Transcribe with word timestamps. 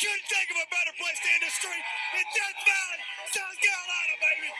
couldn't 0.00 0.26
think 0.26 0.50
of 0.50 0.56
a 0.56 0.66
better 0.70 0.90
place 0.98 1.18
to 1.22 1.28
end 1.30 1.42
the 1.46 1.50
street 1.54 1.84
in 2.18 2.24
Death 2.34 2.58
Valley, 2.66 3.00
South 3.30 3.58
Carolina, 3.62 4.14
baby. 4.18 4.50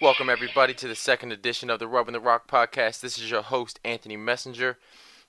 Welcome, 0.00 0.30
everybody, 0.30 0.72
to 0.74 0.88
the 0.88 0.94
second 0.94 1.32
edition 1.32 1.68
of 1.68 1.80
the 1.80 1.88
Rubbing 1.88 2.12
the 2.14 2.20
Rock 2.20 2.48
podcast. 2.48 3.00
This 3.00 3.18
is 3.18 3.30
your 3.30 3.42
host, 3.42 3.78
Anthony 3.84 4.16
Messenger. 4.16 4.78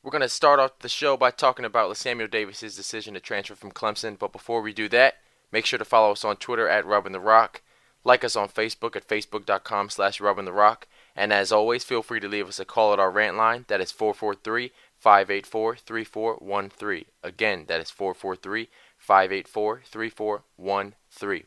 We're 0.07 0.11
going 0.11 0.21
to 0.21 0.29
start 0.29 0.61
off 0.61 0.79
the 0.79 0.87
show 0.87 1.17
by 1.17 1.31
talking 1.31 1.65
about 1.65 1.97
Samuel 1.97 2.29
Davis's 2.29 2.77
decision 2.77 3.13
to 3.15 3.19
transfer 3.19 3.55
from 3.55 3.73
Clemson. 3.73 4.17
But 4.17 4.31
before 4.31 4.61
we 4.61 4.71
do 4.71 4.87
that, 4.87 5.15
make 5.51 5.65
sure 5.65 5.77
to 5.77 5.83
follow 5.83 6.13
us 6.13 6.23
on 6.23 6.37
Twitter 6.37 6.65
at 6.65 6.85
Rubbing 6.85 7.11
the 7.11 7.19
Rock. 7.19 7.61
Like 8.05 8.23
us 8.23 8.37
on 8.37 8.47
Facebook 8.47 8.95
at 8.95 9.05
facebook.com 9.05 9.89
slash 9.89 10.21
Rubbing 10.21 10.45
the 10.45 10.53
Rock. 10.53 10.87
And 11.13 11.33
as 11.33 11.51
always, 11.51 11.83
feel 11.83 12.01
free 12.01 12.21
to 12.21 12.27
leave 12.29 12.47
us 12.47 12.57
a 12.57 12.63
call 12.63 12.93
at 12.93 12.99
our 12.99 13.11
rant 13.11 13.35
line. 13.35 13.65
That 13.67 13.81
is 13.81 13.91
443 13.91 14.71
584 14.97 15.75
3413. 15.75 17.05
Again, 17.21 17.65
that 17.67 17.81
is 17.81 17.91
443 17.91 18.69
584 18.97 19.81
3413. 19.85 21.43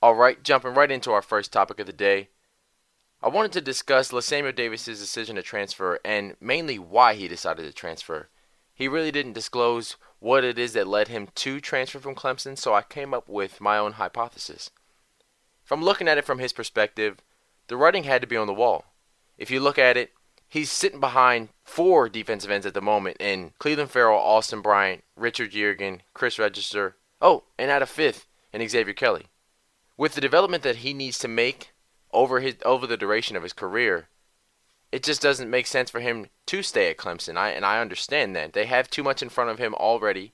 All 0.00 0.14
right, 0.14 0.42
jumping 0.42 0.72
right 0.72 0.90
into 0.90 1.12
our 1.12 1.20
first 1.20 1.52
topic 1.52 1.78
of 1.78 1.86
the 1.86 1.92
day. 1.92 2.28
I 3.20 3.28
wanted 3.28 3.52
to 3.52 3.60
discuss 3.60 4.12
LaSamuel 4.12 4.54
Davis's 4.54 5.00
decision 5.00 5.36
to 5.36 5.42
transfer 5.42 5.98
and 6.04 6.36
mainly 6.40 6.78
why 6.78 7.14
he 7.14 7.26
decided 7.26 7.66
to 7.66 7.72
transfer. 7.72 8.28
He 8.72 8.86
really 8.86 9.10
didn't 9.10 9.32
disclose 9.32 9.96
what 10.20 10.44
it 10.44 10.56
is 10.56 10.72
that 10.74 10.86
led 10.86 11.08
him 11.08 11.28
to 11.34 11.60
transfer 11.60 11.98
from 11.98 12.14
Clemson, 12.14 12.56
so 12.56 12.74
I 12.74 12.82
came 12.82 13.12
up 13.12 13.28
with 13.28 13.60
my 13.60 13.76
own 13.76 13.94
hypothesis. 13.94 14.70
From 15.64 15.82
looking 15.82 16.06
at 16.06 16.16
it 16.16 16.24
from 16.24 16.38
his 16.38 16.52
perspective, 16.52 17.18
the 17.66 17.76
writing 17.76 18.04
had 18.04 18.20
to 18.20 18.28
be 18.28 18.36
on 18.36 18.46
the 18.46 18.54
wall. 18.54 18.84
If 19.36 19.50
you 19.50 19.58
look 19.58 19.78
at 19.78 19.96
it, 19.96 20.12
he's 20.48 20.70
sitting 20.70 21.00
behind 21.00 21.48
four 21.64 22.08
defensive 22.08 22.52
ends 22.52 22.66
at 22.66 22.74
the 22.74 22.80
moment 22.80 23.16
in 23.18 23.52
Clelin 23.58 23.88
Ferrell, 23.88 24.18
Austin 24.18 24.62
Bryant, 24.62 25.02
Richard 25.16 25.52
Yeargin, 25.52 26.00
Chris 26.14 26.38
Register, 26.38 26.96
oh, 27.20 27.44
and 27.58 27.70
at 27.70 27.82
a 27.82 27.86
fifth 27.86 28.26
in 28.52 28.66
Xavier 28.66 28.94
Kelly 28.94 29.26
with 29.96 30.14
the 30.14 30.20
development 30.20 30.62
that 30.62 30.76
he 30.76 30.94
needs 30.94 31.18
to 31.18 31.28
make 31.28 31.72
over 32.12 32.40
his 32.40 32.56
over 32.64 32.86
the 32.86 32.96
duration 32.96 33.36
of 33.36 33.42
his 33.42 33.52
career, 33.52 34.08
it 34.92 35.02
just 35.02 35.22
doesn't 35.22 35.50
make 35.50 35.66
sense 35.66 35.90
for 35.90 36.00
him 36.00 36.26
to 36.46 36.62
stay 36.62 36.90
at 36.90 36.96
Clemson. 36.96 37.36
I 37.36 37.50
and 37.50 37.64
I 37.64 37.80
understand 37.80 38.34
that 38.36 38.52
they 38.52 38.66
have 38.66 38.90
too 38.90 39.02
much 39.02 39.22
in 39.22 39.28
front 39.28 39.50
of 39.50 39.58
him 39.58 39.74
already, 39.74 40.32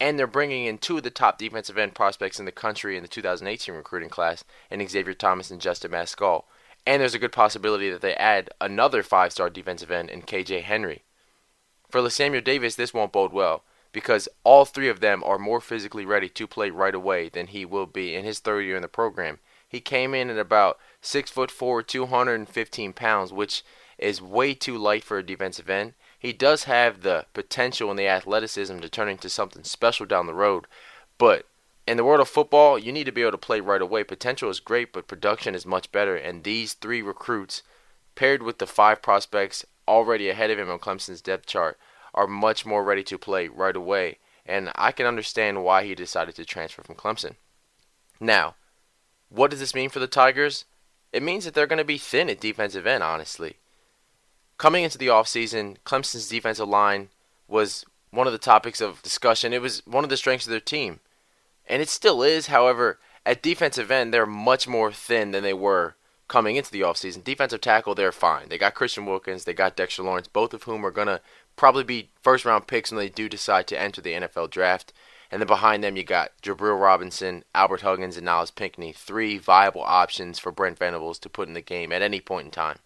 and 0.00 0.18
they're 0.18 0.26
bringing 0.26 0.66
in 0.66 0.78
two 0.78 0.98
of 0.98 1.02
the 1.02 1.10
top 1.10 1.38
defensive 1.38 1.78
end 1.78 1.94
prospects 1.94 2.38
in 2.38 2.44
the 2.44 2.52
country 2.52 2.96
in 2.96 3.02
the 3.02 3.08
2018 3.08 3.74
recruiting 3.74 4.10
class, 4.10 4.44
and 4.70 4.88
Xavier 4.88 5.14
Thomas 5.14 5.50
and 5.50 5.60
Justin 5.60 5.92
Mascoll. 5.92 6.44
And 6.86 7.00
there's 7.00 7.14
a 7.14 7.18
good 7.18 7.32
possibility 7.32 7.90
that 7.90 8.02
they 8.02 8.14
add 8.14 8.50
another 8.60 9.02
five-star 9.02 9.48
defensive 9.48 9.90
end 9.90 10.10
in 10.10 10.20
KJ 10.20 10.64
Henry. 10.64 11.02
For 11.88 12.02
LaSamuel 12.02 12.44
Davis, 12.44 12.74
this 12.74 12.92
won't 12.92 13.12
bode 13.12 13.32
well 13.32 13.62
because 13.94 14.28
all 14.42 14.66
three 14.66 14.88
of 14.88 15.00
them 15.00 15.22
are 15.24 15.38
more 15.38 15.60
physically 15.60 16.04
ready 16.04 16.28
to 16.28 16.46
play 16.46 16.68
right 16.68 16.94
away 16.94 17.30
than 17.30 17.46
he 17.46 17.64
will 17.64 17.86
be 17.86 18.14
in 18.14 18.24
his 18.24 18.40
third 18.40 18.62
year 18.62 18.76
in 18.76 18.82
the 18.82 18.88
program. 18.88 19.38
He 19.74 19.80
came 19.80 20.14
in 20.14 20.30
at 20.30 20.38
about 20.38 20.78
six 21.00 21.32
foot 21.32 21.50
four, 21.50 21.82
215 21.82 22.92
pounds, 22.92 23.32
which 23.32 23.64
is 23.98 24.22
way 24.22 24.54
too 24.54 24.78
light 24.78 25.02
for 25.02 25.18
a 25.18 25.26
defensive 25.26 25.68
end. 25.68 25.94
He 26.16 26.32
does 26.32 26.62
have 26.64 27.02
the 27.02 27.26
potential 27.34 27.90
and 27.90 27.98
the 27.98 28.06
athleticism 28.06 28.78
to 28.78 28.88
turn 28.88 29.08
into 29.08 29.28
something 29.28 29.64
special 29.64 30.06
down 30.06 30.26
the 30.26 30.32
road, 30.32 30.68
but 31.18 31.48
in 31.88 31.96
the 31.96 32.04
world 32.04 32.20
of 32.20 32.28
football, 32.28 32.78
you 32.78 32.92
need 32.92 33.06
to 33.06 33.10
be 33.10 33.22
able 33.22 33.32
to 33.32 33.38
play 33.38 33.58
right 33.58 33.82
away. 33.82 34.04
Potential 34.04 34.48
is 34.48 34.60
great, 34.60 34.92
but 34.92 35.08
production 35.08 35.56
is 35.56 35.66
much 35.66 35.90
better. 35.90 36.14
And 36.14 36.44
these 36.44 36.74
three 36.74 37.02
recruits, 37.02 37.64
paired 38.14 38.44
with 38.44 38.58
the 38.58 38.68
five 38.68 39.02
prospects 39.02 39.64
already 39.88 40.28
ahead 40.28 40.52
of 40.52 40.58
him 40.60 40.70
on 40.70 40.78
Clemson's 40.78 41.20
depth 41.20 41.46
chart, 41.46 41.80
are 42.14 42.28
much 42.28 42.64
more 42.64 42.84
ready 42.84 43.02
to 43.02 43.18
play 43.18 43.48
right 43.48 43.74
away, 43.74 44.18
and 44.46 44.70
I 44.76 44.92
can 44.92 45.04
understand 45.04 45.64
why 45.64 45.82
he 45.82 45.96
decided 45.96 46.36
to 46.36 46.44
transfer 46.44 46.82
from 46.82 46.94
Clemson. 46.94 47.34
Now, 48.20 48.54
what 49.34 49.50
does 49.50 49.60
this 49.60 49.74
mean 49.74 49.90
for 49.90 49.98
the 49.98 50.06
Tigers? 50.06 50.64
It 51.12 51.22
means 51.22 51.44
that 51.44 51.54
they're 51.54 51.66
going 51.66 51.78
to 51.78 51.84
be 51.84 51.98
thin 51.98 52.30
at 52.30 52.40
defensive 52.40 52.86
end, 52.86 53.02
honestly. 53.02 53.56
Coming 54.58 54.84
into 54.84 54.98
the 54.98 55.08
offseason, 55.08 55.76
Clemson's 55.84 56.28
defensive 56.28 56.68
line 56.68 57.08
was 57.48 57.84
one 58.10 58.26
of 58.26 58.32
the 58.32 58.38
topics 58.38 58.80
of 58.80 59.02
discussion. 59.02 59.52
It 59.52 59.62
was 59.62 59.82
one 59.86 60.04
of 60.04 60.10
the 60.10 60.16
strengths 60.16 60.46
of 60.46 60.50
their 60.50 60.60
team. 60.60 61.00
And 61.66 61.82
it 61.82 61.88
still 61.88 62.22
is, 62.22 62.46
however, 62.46 62.98
at 63.26 63.42
defensive 63.42 63.90
end, 63.90 64.12
they're 64.12 64.26
much 64.26 64.68
more 64.68 64.92
thin 64.92 65.32
than 65.32 65.42
they 65.42 65.54
were 65.54 65.96
coming 66.28 66.56
into 66.56 66.70
the 66.70 66.82
offseason. 66.82 67.24
Defensive 67.24 67.60
tackle, 67.60 67.94
they're 67.94 68.12
fine. 68.12 68.48
They 68.48 68.58
got 68.58 68.74
Christian 68.74 69.06
Wilkins, 69.06 69.44
they 69.44 69.52
got 69.52 69.76
Dexter 69.76 70.02
Lawrence, 70.02 70.28
both 70.28 70.54
of 70.54 70.64
whom 70.64 70.84
are 70.84 70.90
going 70.90 71.06
to 71.08 71.20
probably 71.56 71.84
be 71.84 72.10
first 72.22 72.44
round 72.44 72.66
picks 72.66 72.90
when 72.90 72.98
they 72.98 73.08
do 73.08 73.28
decide 73.28 73.66
to 73.68 73.80
enter 73.80 74.00
the 74.00 74.12
NFL 74.12 74.50
draft. 74.50 74.92
And 75.30 75.40
then 75.40 75.46
behind 75.46 75.82
them, 75.82 75.96
you 75.96 76.04
got 76.04 76.32
Jabril 76.42 76.80
Robinson, 76.80 77.44
Albert 77.54 77.80
Huggins, 77.80 78.16
and 78.16 78.26
Nyles 78.26 78.54
Pinckney. 78.54 78.92
Three 78.92 79.38
viable 79.38 79.82
options 79.82 80.38
for 80.38 80.52
Brent 80.52 80.78
Venables 80.78 81.18
to 81.20 81.28
put 81.28 81.48
in 81.48 81.54
the 81.54 81.60
game 81.60 81.92
at 81.92 82.02
any 82.02 82.20
point 82.20 82.46
in 82.46 82.50
time. 82.50 82.78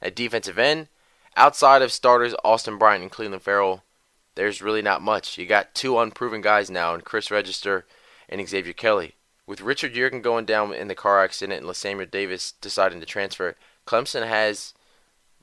At 0.00 0.16
defensive 0.16 0.58
end, 0.58 0.88
outside 1.36 1.82
of 1.82 1.92
starters 1.92 2.34
Austin 2.44 2.78
Bryant 2.78 3.02
and 3.02 3.12
Clelin 3.12 3.40
Ferrell, 3.40 3.82
there's 4.34 4.62
really 4.62 4.82
not 4.82 5.02
much. 5.02 5.38
You 5.38 5.46
got 5.46 5.74
two 5.74 5.98
unproven 5.98 6.40
guys 6.40 6.70
now 6.70 6.94
in 6.94 7.00
Chris 7.00 7.30
Register 7.30 7.86
and 8.28 8.46
Xavier 8.46 8.72
Kelly. 8.72 9.14
With 9.46 9.60
Richard 9.60 9.94
Yeargin 9.94 10.22
going 10.22 10.44
down 10.44 10.72
in 10.72 10.88
the 10.88 10.94
car 10.94 11.22
accident 11.22 11.60
and 11.60 11.68
LaSamuel 11.68 12.10
Davis 12.10 12.52
deciding 12.52 13.00
to 13.00 13.06
transfer, 13.06 13.56
Clemson 13.86 14.26
has 14.26 14.73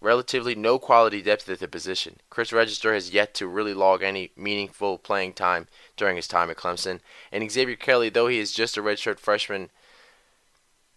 relatively 0.02 0.56
no 0.56 0.80
quality 0.80 1.22
depth 1.22 1.48
at 1.48 1.60
the 1.60 1.68
position. 1.68 2.18
Chris 2.30 2.52
Register 2.52 2.94
has 2.94 3.14
yet 3.14 3.34
to 3.36 3.48
really 3.48 3.74
log 3.74 4.02
any 4.02 4.32
meaningful 4.36 4.98
playing 4.98 5.34
time 5.34 5.68
during 5.96 6.16
his 6.16 6.28
time 6.28 6.50
at 6.50 6.58
Clemson. 6.58 7.00
And 7.32 7.50
Xavier 7.50 7.76
Kelly, 7.76 8.10
though 8.10 8.28
he 8.28 8.40
is 8.40 8.52
just 8.52 8.78
a 8.78 8.82
redshirt 8.82 9.20
freshman, 9.20 9.70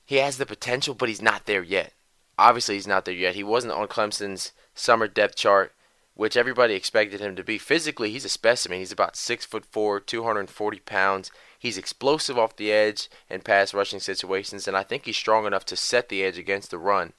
he 0.06 0.16
has 0.16 0.38
the 0.38 0.46
potential, 0.46 0.94
but 0.94 1.08
he's 1.08 1.22
not 1.22 1.46
there 1.46 1.62
yet. 1.62 1.92
Obviously, 2.38 2.74
he's 2.74 2.86
not 2.86 3.04
there 3.04 3.14
yet. 3.14 3.34
He 3.34 3.44
wasn't 3.44 3.74
on 3.74 3.86
Clemson's 3.86 4.52
summer 4.74 5.06
depth 5.06 5.36
chart, 5.36 5.72
which 6.14 6.36
everybody 6.36 6.74
expected 6.74 7.20
him 7.20 7.36
to 7.36 7.44
be. 7.44 7.58
Physically, 7.58 8.10
he's 8.10 8.24
a 8.24 8.28
specimen. 8.28 8.78
He's 8.78 8.92
about 8.92 9.16
six 9.16 9.44
foot 9.44 9.64
four, 9.64 10.00
240 10.00 10.80
pounds. 10.80 11.30
He's 11.58 11.78
explosive 11.78 12.38
off 12.38 12.56
the 12.56 12.72
edge 12.72 13.08
in 13.30 13.40
pass 13.40 13.72
rushing 13.72 14.00
situations, 14.00 14.66
and 14.66 14.76
I 14.76 14.82
think 14.82 15.04
he's 15.04 15.16
strong 15.16 15.46
enough 15.46 15.64
to 15.66 15.76
set 15.76 16.08
the 16.08 16.24
edge 16.24 16.38
against 16.38 16.70
the 16.70 16.78
run. 16.78 17.12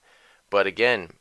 But 0.49 0.67
again, 0.67 1.13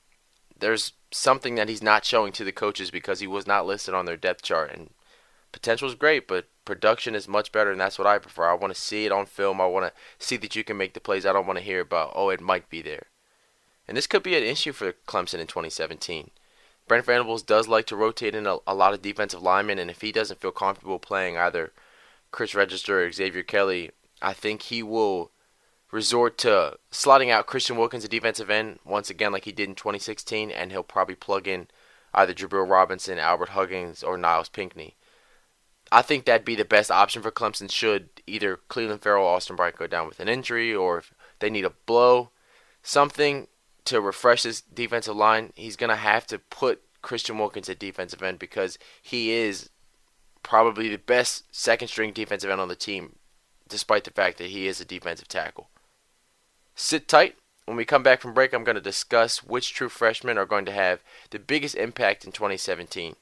there's 0.59 0.93
something 1.11 1.55
that 1.55 1.69
he's 1.69 1.83
not 1.83 2.05
showing 2.05 2.33
to 2.33 2.45
the 2.45 2.53
coaches 2.53 2.91
because 2.91 3.21
he 3.21 3.27
was 3.27 3.47
not 3.47 3.67
listed 3.67 3.95
on 3.95 4.07
their 4.07 4.17
depth 4.17 4.43
chart. 4.43 4.73
And 4.73 4.91
potential 5.53 5.89
is 5.89 5.95
great, 5.95 6.27
but 6.27 6.47
production 6.65 7.15
is 7.15 7.29
much 7.29 7.53
better, 7.53 7.71
and 7.71 7.81
that's 7.81 7.99
what 7.99 8.07
I 8.07 8.19
prefer. 8.19 8.49
I 8.49 8.55
want 8.55 8.75
to 8.75 8.81
see 8.81 9.05
it 9.05 9.13
on 9.13 9.27
film. 9.27 9.61
I 9.61 9.67
want 9.67 9.87
to 9.87 9.93
see 10.25 10.37
that 10.39 10.57
you 10.57 10.65
can 10.65 10.77
make 10.77 10.95
the 10.95 11.01
plays. 11.01 11.25
I 11.25 11.33
don't 11.33 11.47
want 11.47 11.59
to 11.59 11.65
hear 11.65 11.81
about, 11.81 12.13
oh, 12.15 12.31
it 12.31 12.41
might 12.41 12.69
be 12.69 12.83
there. 12.83 13.07
And 13.87 13.97
this 13.97 14.07
could 14.07 14.23
be 14.23 14.37
an 14.37 14.43
issue 14.43 14.73
for 14.73 14.93
Clemson 15.07 15.39
in 15.39 15.47
2017. 15.47 16.31
Brent 16.87 17.07
Venables 17.07 17.43
does 17.43 17.69
like 17.69 17.87
to 17.87 17.97
rotate 17.97 18.35
in 18.35 18.47
a, 18.47 18.59
a 18.67 18.75
lot 18.75 18.95
of 18.95 19.03
defensive 19.03 19.43
linemen, 19.43 19.79
and 19.79 19.91
if 19.91 20.01
he 20.01 20.13
doesn't 20.13 20.41
feel 20.41 20.53
comfortable 20.53 20.99
playing 20.99 21.37
either 21.37 21.73
Chris 22.31 22.55
Register 22.55 23.05
or 23.05 23.13
Xavier 23.13 23.43
Kelly, 23.43 23.91
I 24.21 24.33
think 24.33 24.63
he 24.63 24.83
will 24.83 25.31
resort 25.95 26.37
to 26.37 26.77
slotting 26.91 27.31
out 27.31 27.47
Christian 27.47 27.77
Wilkins, 27.77 28.05
a 28.05 28.09
defensive 28.09 28.51
end, 28.51 28.81
once 28.85 29.11
again 29.11 29.31
like 29.31 29.45
he 29.45 29.53
did 29.53 29.69
in 29.69 29.77
2016, 29.77 30.51
and 30.51 30.73
he'll 30.73 30.83
probably 30.83 31.15
plug 31.15 31.47
in 31.47 31.69
either 32.13 32.35
Jabril 32.35 32.69
Robinson, 32.69 33.19
Albert 33.19 33.51
Huggins, 33.51 34.03
or 34.03 34.19
Nyles 34.19 34.51
Pinckney. 34.51 34.97
I 35.93 36.03
think 36.03 36.25
that'd 36.25 36.45
be 36.45 36.57
the 36.57 36.65
best 36.65 36.91
option 36.91 37.23
for 37.23 37.31
Clemson 37.31 37.71
should 37.71 38.09
either 38.27 38.59
Clelin 38.69 39.01
Ferrell 39.01 39.25
or 39.25 39.37
Austin 39.37 39.55
Bryant 39.55 39.77
go 39.77 39.87
down 39.87 40.09
with 40.09 40.19
an 40.19 40.29
injury, 40.29 40.75
or 40.75 40.99
if 40.99 41.15
they 41.39 41.49
need 41.49 41.65
a 41.65 41.71
blow, 41.71 42.31
something 42.83 43.47
to 43.85 44.01
refresh 44.01 44.43
this 44.43 44.63
defensive 44.63 45.15
line. 45.15 45.53
He's 45.55 45.77
gonna 45.77 45.97
have 45.97 46.27
to 46.27 46.41
put 46.41 46.83
Christian 47.03 47.39
Wilkins 47.39 47.69
at 47.69 47.79
defensive 47.79 48.23
end 48.23 48.41
because 48.41 48.79
he 49.01 49.31
is 49.31 49.71
probably 50.43 50.89
the 50.89 50.99
best 50.99 51.45
second 51.55 51.87
string 51.87 52.13
defensive 52.13 52.51
end 52.51 52.61
on 52.61 52.69
the 52.69 52.75
team, 52.75 53.17
despite 53.69 54.03
the 54.03 54.11
fact 54.11 54.39
that 54.39 54.51
he 54.51 54.67
is 54.67 54.81
a 54.81 54.85
defensive 54.85 55.29
tackle. 55.29 55.69
Sit 56.75 57.07
tight. 57.07 57.37
When 57.67 57.77
we 57.77 57.85
come 57.85 58.03
back 58.03 58.21
from 58.21 58.35
break, 58.35 58.53
I'm 58.53 58.65
going 58.65 58.75
to 58.75 58.81
discuss 58.81 59.43
which 59.43 59.73
true 59.73 59.89
freshmen 59.89 60.37
are 60.37 60.45
going 60.45 60.67
to 60.67 60.73
have 60.73 61.03
the 61.31 61.39
biggest 61.39 61.77
impact 61.77 62.25
in 62.25 62.33
2017. 62.33 63.17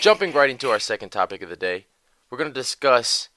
Jumping 0.00 0.32
right 0.32 0.50
into 0.50 0.70
our 0.70 0.78
second 0.78 1.10
topic 1.10 1.40
of 1.42 1.48
the 1.48 1.56
day, 1.56 1.86
we're 2.30 2.38
going 2.38 2.50
to 2.50 2.54
discuss, 2.54 3.28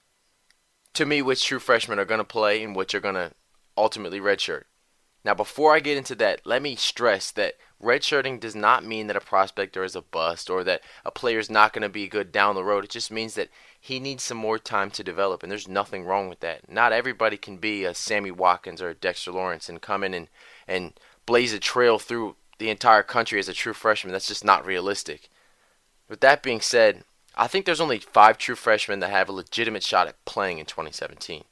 to 0.94 1.06
me, 1.06 1.22
which 1.22 1.46
true 1.46 1.60
freshmen 1.60 2.00
are 2.00 2.06
going 2.06 2.20
to 2.20 2.26
play 2.26 2.64
and 2.64 2.76
which 2.76 2.96
are 2.96 3.00
going 3.00 3.16
to 3.16 3.32
ultimately 3.78 4.20
redshirt. 4.20 4.64
Now, 5.24 5.34
before 5.34 5.74
I 5.74 5.80
get 5.80 5.98
into 5.98 6.16
that, 6.16 6.42
let 6.46 6.62
me 6.62 6.76
stress 6.76 7.32
that 7.32 7.56
redshirting 7.84 8.40
does 8.40 8.56
not 8.56 8.86
mean 8.86 9.08
that 9.08 9.16
a 9.16 9.22
prospector 9.22 9.84
is 9.84 9.96
a 9.96 10.02
bust 10.02 10.50
or 10.50 10.64
that 10.64 10.82
a 11.06 11.12
player 11.12 11.40
is 11.40 11.50
not 11.50 11.74
going 11.74 11.82
to 11.82 11.90
be 11.90 12.08
good 12.08 12.32
down 12.32 12.56
the 12.56 12.64
road. 12.64 12.84
It 12.84 12.90
just 12.90 13.12
means 13.12 13.36
that 13.36 13.50
he 13.80 14.00
needs 14.00 14.24
some 14.24 14.38
more 14.38 14.58
time 14.58 14.90
to 14.92 15.04
develop, 15.04 15.44
and 15.44 15.52
there's 15.52 15.68
nothing 15.68 16.06
wrong 16.06 16.30
with 16.30 16.40
that. 16.40 16.70
Not 16.70 16.94
everybody 16.94 17.38
can 17.38 17.58
be 17.58 17.84
a 17.84 17.94
Sammy 17.94 18.32
Watkins 18.32 18.82
or 18.82 18.90
a 18.90 18.96
Dexter 18.96 19.32
Lawrence 19.32 19.68
and 19.68 19.82
come 19.82 20.04
in 20.04 20.14
and, 20.14 20.28
and 20.68 20.94
blaze 21.26 21.54
a 21.54 21.60
trail 21.60 22.00
through 22.00 22.36
the 22.60 22.70
entire 22.70 23.04
country 23.04 23.40
as 23.40 23.50
a 23.50 23.54
true 23.54 23.74
freshman. 23.74 24.14
That's 24.14 24.28
just 24.28 24.46
not 24.46 24.66
realistic. 24.66 25.30
With 26.08 26.22
that 26.22 26.44
being 26.44 26.62
said, 26.62 27.04
I 27.36 27.48
think 27.48 27.66
there's 27.66 27.82
only 27.82 28.00
five 28.00 28.38
true 28.38 28.56
freshmen 28.56 29.00
that 29.00 29.10
have 29.10 29.28
a 29.28 29.34
legitimate 29.34 29.84
shot 29.84 30.08
at 30.08 30.24
playing 30.26 30.60
in 30.60 30.66
2017. 30.66 31.44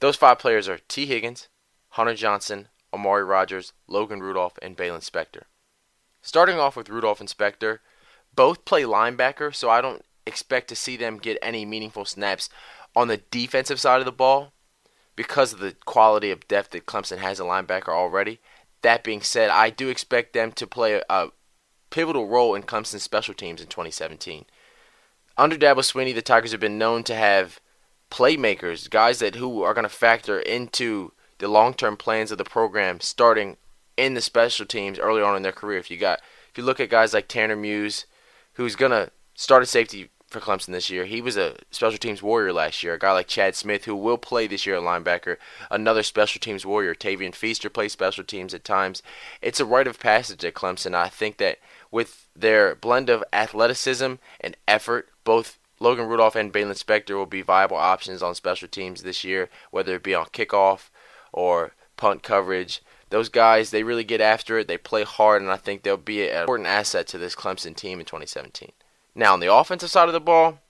Those 0.00 0.16
five 0.16 0.38
players 0.38 0.68
are 0.68 0.78
Tee 0.88 1.06
Higgins, 1.06 1.48
Hunter 1.90 2.14
Johnson, 2.14 2.68
Amari 2.92 3.24
Rodgers, 3.24 3.72
Logan 3.86 4.20
Rudolph, 4.20 4.58
and 4.62 4.76
Baylon 4.76 5.08
Spector. 5.08 5.42
Starting 6.22 6.58
off 6.58 6.76
with 6.76 6.88
Rudolph 6.88 7.20
and 7.20 7.28
Spector, 7.28 7.78
both 8.34 8.64
play 8.64 8.82
linebacker, 8.82 9.54
so 9.54 9.70
I 9.70 9.80
don't 9.80 10.04
expect 10.26 10.68
to 10.68 10.76
see 10.76 10.96
them 10.96 11.18
get 11.18 11.38
any 11.42 11.64
meaningful 11.64 12.04
snaps 12.04 12.50
on 12.94 13.08
the 13.08 13.16
defensive 13.30 13.80
side 13.80 14.00
of 14.00 14.04
the 14.04 14.12
ball 14.12 14.52
because 15.16 15.52
of 15.52 15.58
the 15.58 15.74
quality 15.84 16.30
of 16.30 16.46
depth 16.48 16.70
that 16.70 16.86
Clemson 16.86 17.18
has 17.18 17.40
a 17.40 17.44
linebacker 17.44 17.88
already. 17.88 18.40
That 18.82 19.02
being 19.02 19.22
said, 19.22 19.50
I 19.50 19.70
do 19.70 19.88
expect 19.88 20.32
them 20.32 20.52
to 20.52 20.66
play 20.66 21.02
a, 21.08 21.28
pivotal 21.90 22.28
role 22.28 22.54
in 22.54 22.62
Clemson's 22.62 23.02
special 23.02 23.34
teams 23.34 23.60
in 23.60 23.66
2017. 23.66 24.44
Under 25.36 25.56
Dabo 25.56 25.78
Swinney, 25.78 26.14
the 26.14 26.22
Tigers 26.22 26.52
have 26.52 26.60
been 26.60 26.78
known 26.78 27.02
to 27.04 27.14
have 27.14 27.60
playmakers, 28.10 28.90
guys 28.90 29.20
that 29.20 29.36
who 29.36 29.62
are 29.62 29.74
going 29.74 29.84
to 29.84 29.88
factor 29.88 30.38
into 30.38 31.12
the 31.38 31.48
long-term 31.48 31.96
plans 31.96 32.30
of 32.30 32.38
the 32.38 32.44
program 32.44 33.00
starting 33.00 33.56
in 33.96 34.14
the 34.14 34.20
special 34.20 34.66
teams 34.66 34.98
early 34.98 35.22
on 35.22 35.36
in 35.36 35.42
their 35.42 35.52
career. 35.52 35.78
If 35.78 35.90
you 35.90 35.96
got 35.96 36.20
if 36.50 36.58
you 36.58 36.64
look 36.64 36.80
at 36.80 36.90
guys 36.90 37.14
like 37.14 37.28
Tanner 37.28 37.56
Muse, 37.56 38.06
who's 38.54 38.76
to 38.76 39.10
start 39.34 39.62
at 39.62 39.68
safety 39.68 40.10
for 40.28 40.40
Clemson 40.40 40.66
this 40.66 40.90
year. 40.90 41.06
He 41.06 41.20
was 41.20 41.36
a 41.36 41.56
special 41.70 41.98
teams 41.98 42.22
warrior 42.22 42.52
last 42.52 42.82
year. 42.82 42.94
A 42.94 42.98
guy 42.98 43.12
like 43.12 43.28
Chad 43.28 43.56
Smith, 43.56 43.86
who 43.86 43.96
will 43.96 44.18
play 44.18 44.46
this 44.46 44.66
year 44.66 44.76
at 44.76 44.82
linebacker, 44.82 45.36
another 45.70 46.02
special 46.02 46.38
teams 46.38 46.66
warrior. 46.66 46.94
Tavian 46.94 47.34
Feaster 47.34 47.70
plays 47.70 47.92
special 47.92 48.24
teams 48.24 48.52
at 48.52 48.64
times. 48.64 49.02
It's 49.40 49.60
a 49.60 49.64
rite 49.64 49.86
of 49.86 49.98
passage 49.98 50.44
at 50.44 50.54
Clemson. 50.54 50.94
I 50.94 51.08
think 51.08 51.38
that 51.38 51.58
with 51.90 52.28
their 52.36 52.74
blend 52.74 53.08
of 53.08 53.24
athleticism 53.32 54.14
and 54.40 54.56
effort, 54.66 55.08
both 55.24 55.58
Logan 55.80 56.06
Rudolph 56.06 56.36
and 56.36 56.52
Baylon 56.52 56.72
Spector 56.72 57.16
will 57.16 57.26
be 57.26 57.42
viable 57.42 57.76
options 57.76 58.22
on 58.22 58.34
special 58.34 58.68
teams 58.68 59.02
this 59.02 59.24
year, 59.24 59.48
whether 59.70 59.94
it 59.94 60.02
be 60.02 60.14
on 60.14 60.26
kickoff 60.26 60.90
or 61.32 61.72
punt 61.96 62.22
coverage. 62.22 62.82
Those 63.10 63.28
guys, 63.28 63.70
they 63.70 63.82
really 63.82 64.04
get 64.04 64.20
after 64.20 64.58
it. 64.58 64.68
They 64.68 64.78
play 64.78 65.04
hard, 65.04 65.42
and 65.42 65.50
I 65.50 65.56
think 65.56 65.82
they'll 65.82 65.96
be 65.96 66.28
an 66.28 66.42
important 66.42 66.68
asset 66.68 67.06
to 67.08 67.18
this 67.18 67.34
Clemson 67.34 67.74
team 67.74 68.00
in 68.00 68.06
2017. 68.06 68.72
Now, 69.14 69.32
on 69.32 69.40
the 69.40 69.52
offensive 69.52 69.90
side 69.90 70.08
of 70.08 70.12
the 70.12 70.20
ball, 70.20 70.60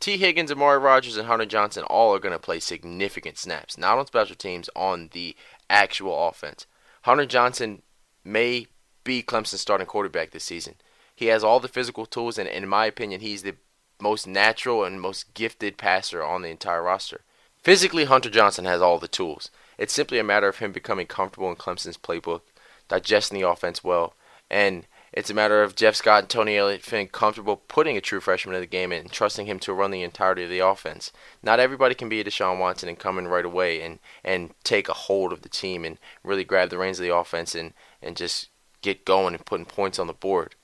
Tee 0.00 0.18
Higgins, 0.18 0.52
Amari 0.52 0.78
Rodgers, 0.78 1.16
and 1.16 1.26
Hunter 1.26 1.46
Johnson 1.46 1.84
all 1.84 2.14
are 2.14 2.18
going 2.18 2.32
to 2.32 2.38
play 2.38 2.60
significant 2.60 3.38
snaps, 3.38 3.78
not 3.78 3.98
on 3.98 4.06
special 4.06 4.36
teams, 4.36 4.68
on 4.74 5.08
the 5.12 5.36
actual 5.70 6.28
offense. 6.28 6.66
Hunter 7.02 7.26
Johnson 7.26 7.82
may 8.24 8.66
be 9.04 9.22
Clemson's 9.22 9.60
starting 9.60 9.86
quarterback 9.86 10.30
this 10.30 10.44
season. 10.44 10.74
He 11.14 11.26
has 11.26 11.44
all 11.44 11.60
the 11.60 11.68
physical 11.68 12.06
tools, 12.06 12.38
and 12.38 12.48
in 12.48 12.68
my 12.68 12.86
opinion, 12.86 13.20
he's 13.20 13.42
the 13.42 13.56
most 14.00 14.26
natural 14.26 14.84
and 14.84 15.00
most 15.00 15.32
gifted 15.34 15.78
passer 15.78 16.22
on 16.22 16.42
the 16.42 16.48
entire 16.48 16.82
roster. 16.82 17.22
Physically, 17.62 18.04
Hunter 18.04 18.30
Johnson 18.30 18.64
has 18.64 18.82
all 18.82 18.98
the 18.98 19.08
tools. 19.08 19.50
It's 19.78 19.92
simply 19.92 20.18
a 20.18 20.24
matter 20.24 20.48
of 20.48 20.58
him 20.58 20.72
becoming 20.72 21.06
comfortable 21.06 21.50
in 21.50 21.56
Clemson's 21.56 21.96
playbook, 21.96 22.42
digesting 22.88 23.40
the 23.40 23.48
offense 23.48 23.82
well, 23.82 24.14
and 24.50 24.86
it's 25.12 25.30
a 25.30 25.34
matter 25.34 25.62
of 25.62 25.76
Jeff 25.76 25.94
Scott 25.94 26.24
and 26.24 26.28
Tony 26.28 26.56
Elliott 26.56 26.82
feeling 26.82 27.06
comfortable 27.06 27.62
putting 27.68 27.96
a 27.96 28.00
true 28.00 28.20
freshman 28.20 28.56
in 28.56 28.60
the 28.60 28.66
game 28.66 28.90
and 28.90 29.10
trusting 29.10 29.46
him 29.46 29.60
to 29.60 29.72
run 29.72 29.92
the 29.92 30.02
entirety 30.02 30.42
of 30.42 30.50
the 30.50 30.58
offense. 30.58 31.12
Not 31.40 31.60
everybody 31.60 31.94
can 31.94 32.08
be 32.08 32.20
a 32.20 32.24
Deshaun 32.24 32.58
Watson 32.58 32.88
and 32.88 32.98
come 32.98 33.16
in 33.16 33.28
right 33.28 33.44
away 33.44 33.80
and, 33.80 34.00
and 34.24 34.50
take 34.64 34.88
a 34.88 34.92
hold 34.92 35.32
of 35.32 35.42
the 35.42 35.48
team 35.48 35.84
and 35.84 35.98
really 36.24 36.42
grab 36.42 36.70
the 36.70 36.78
reins 36.78 36.98
of 36.98 37.04
the 37.04 37.14
offense 37.14 37.54
and, 37.54 37.74
and 38.02 38.16
just 38.16 38.48
get 38.82 39.04
going 39.04 39.34
and 39.34 39.46
putting 39.46 39.66
points 39.66 40.00
on 40.00 40.08
the 40.08 40.12
board. 40.12 40.56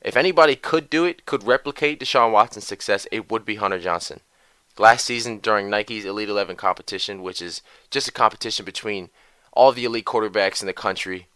If 0.00 0.16
anybody 0.16 0.56
could 0.56 0.88
do 0.88 1.04
it, 1.04 1.26
could 1.26 1.46
replicate 1.46 2.00
Deshaun 2.00 2.32
Watson's 2.32 2.66
success, 2.66 3.06
it 3.12 3.30
would 3.30 3.44
be 3.44 3.56
Hunter 3.56 3.78
Johnson. 3.78 4.20
Last 4.78 5.04
season 5.04 5.38
during 5.38 5.70
Nike's 5.70 6.04
Elite 6.04 6.28
11 6.28 6.56
competition, 6.56 7.22
which 7.22 7.40
is 7.40 7.62
just 7.90 8.08
a 8.08 8.12
competition 8.12 8.64
between 8.64 9.10
all 9.52 9.70
the 9.70 9.84
elite 9.84 10.04
quarterbacks 10.04 10.60
in 10.60 10.66
the 10.66 10.72
country, 10.72 11.28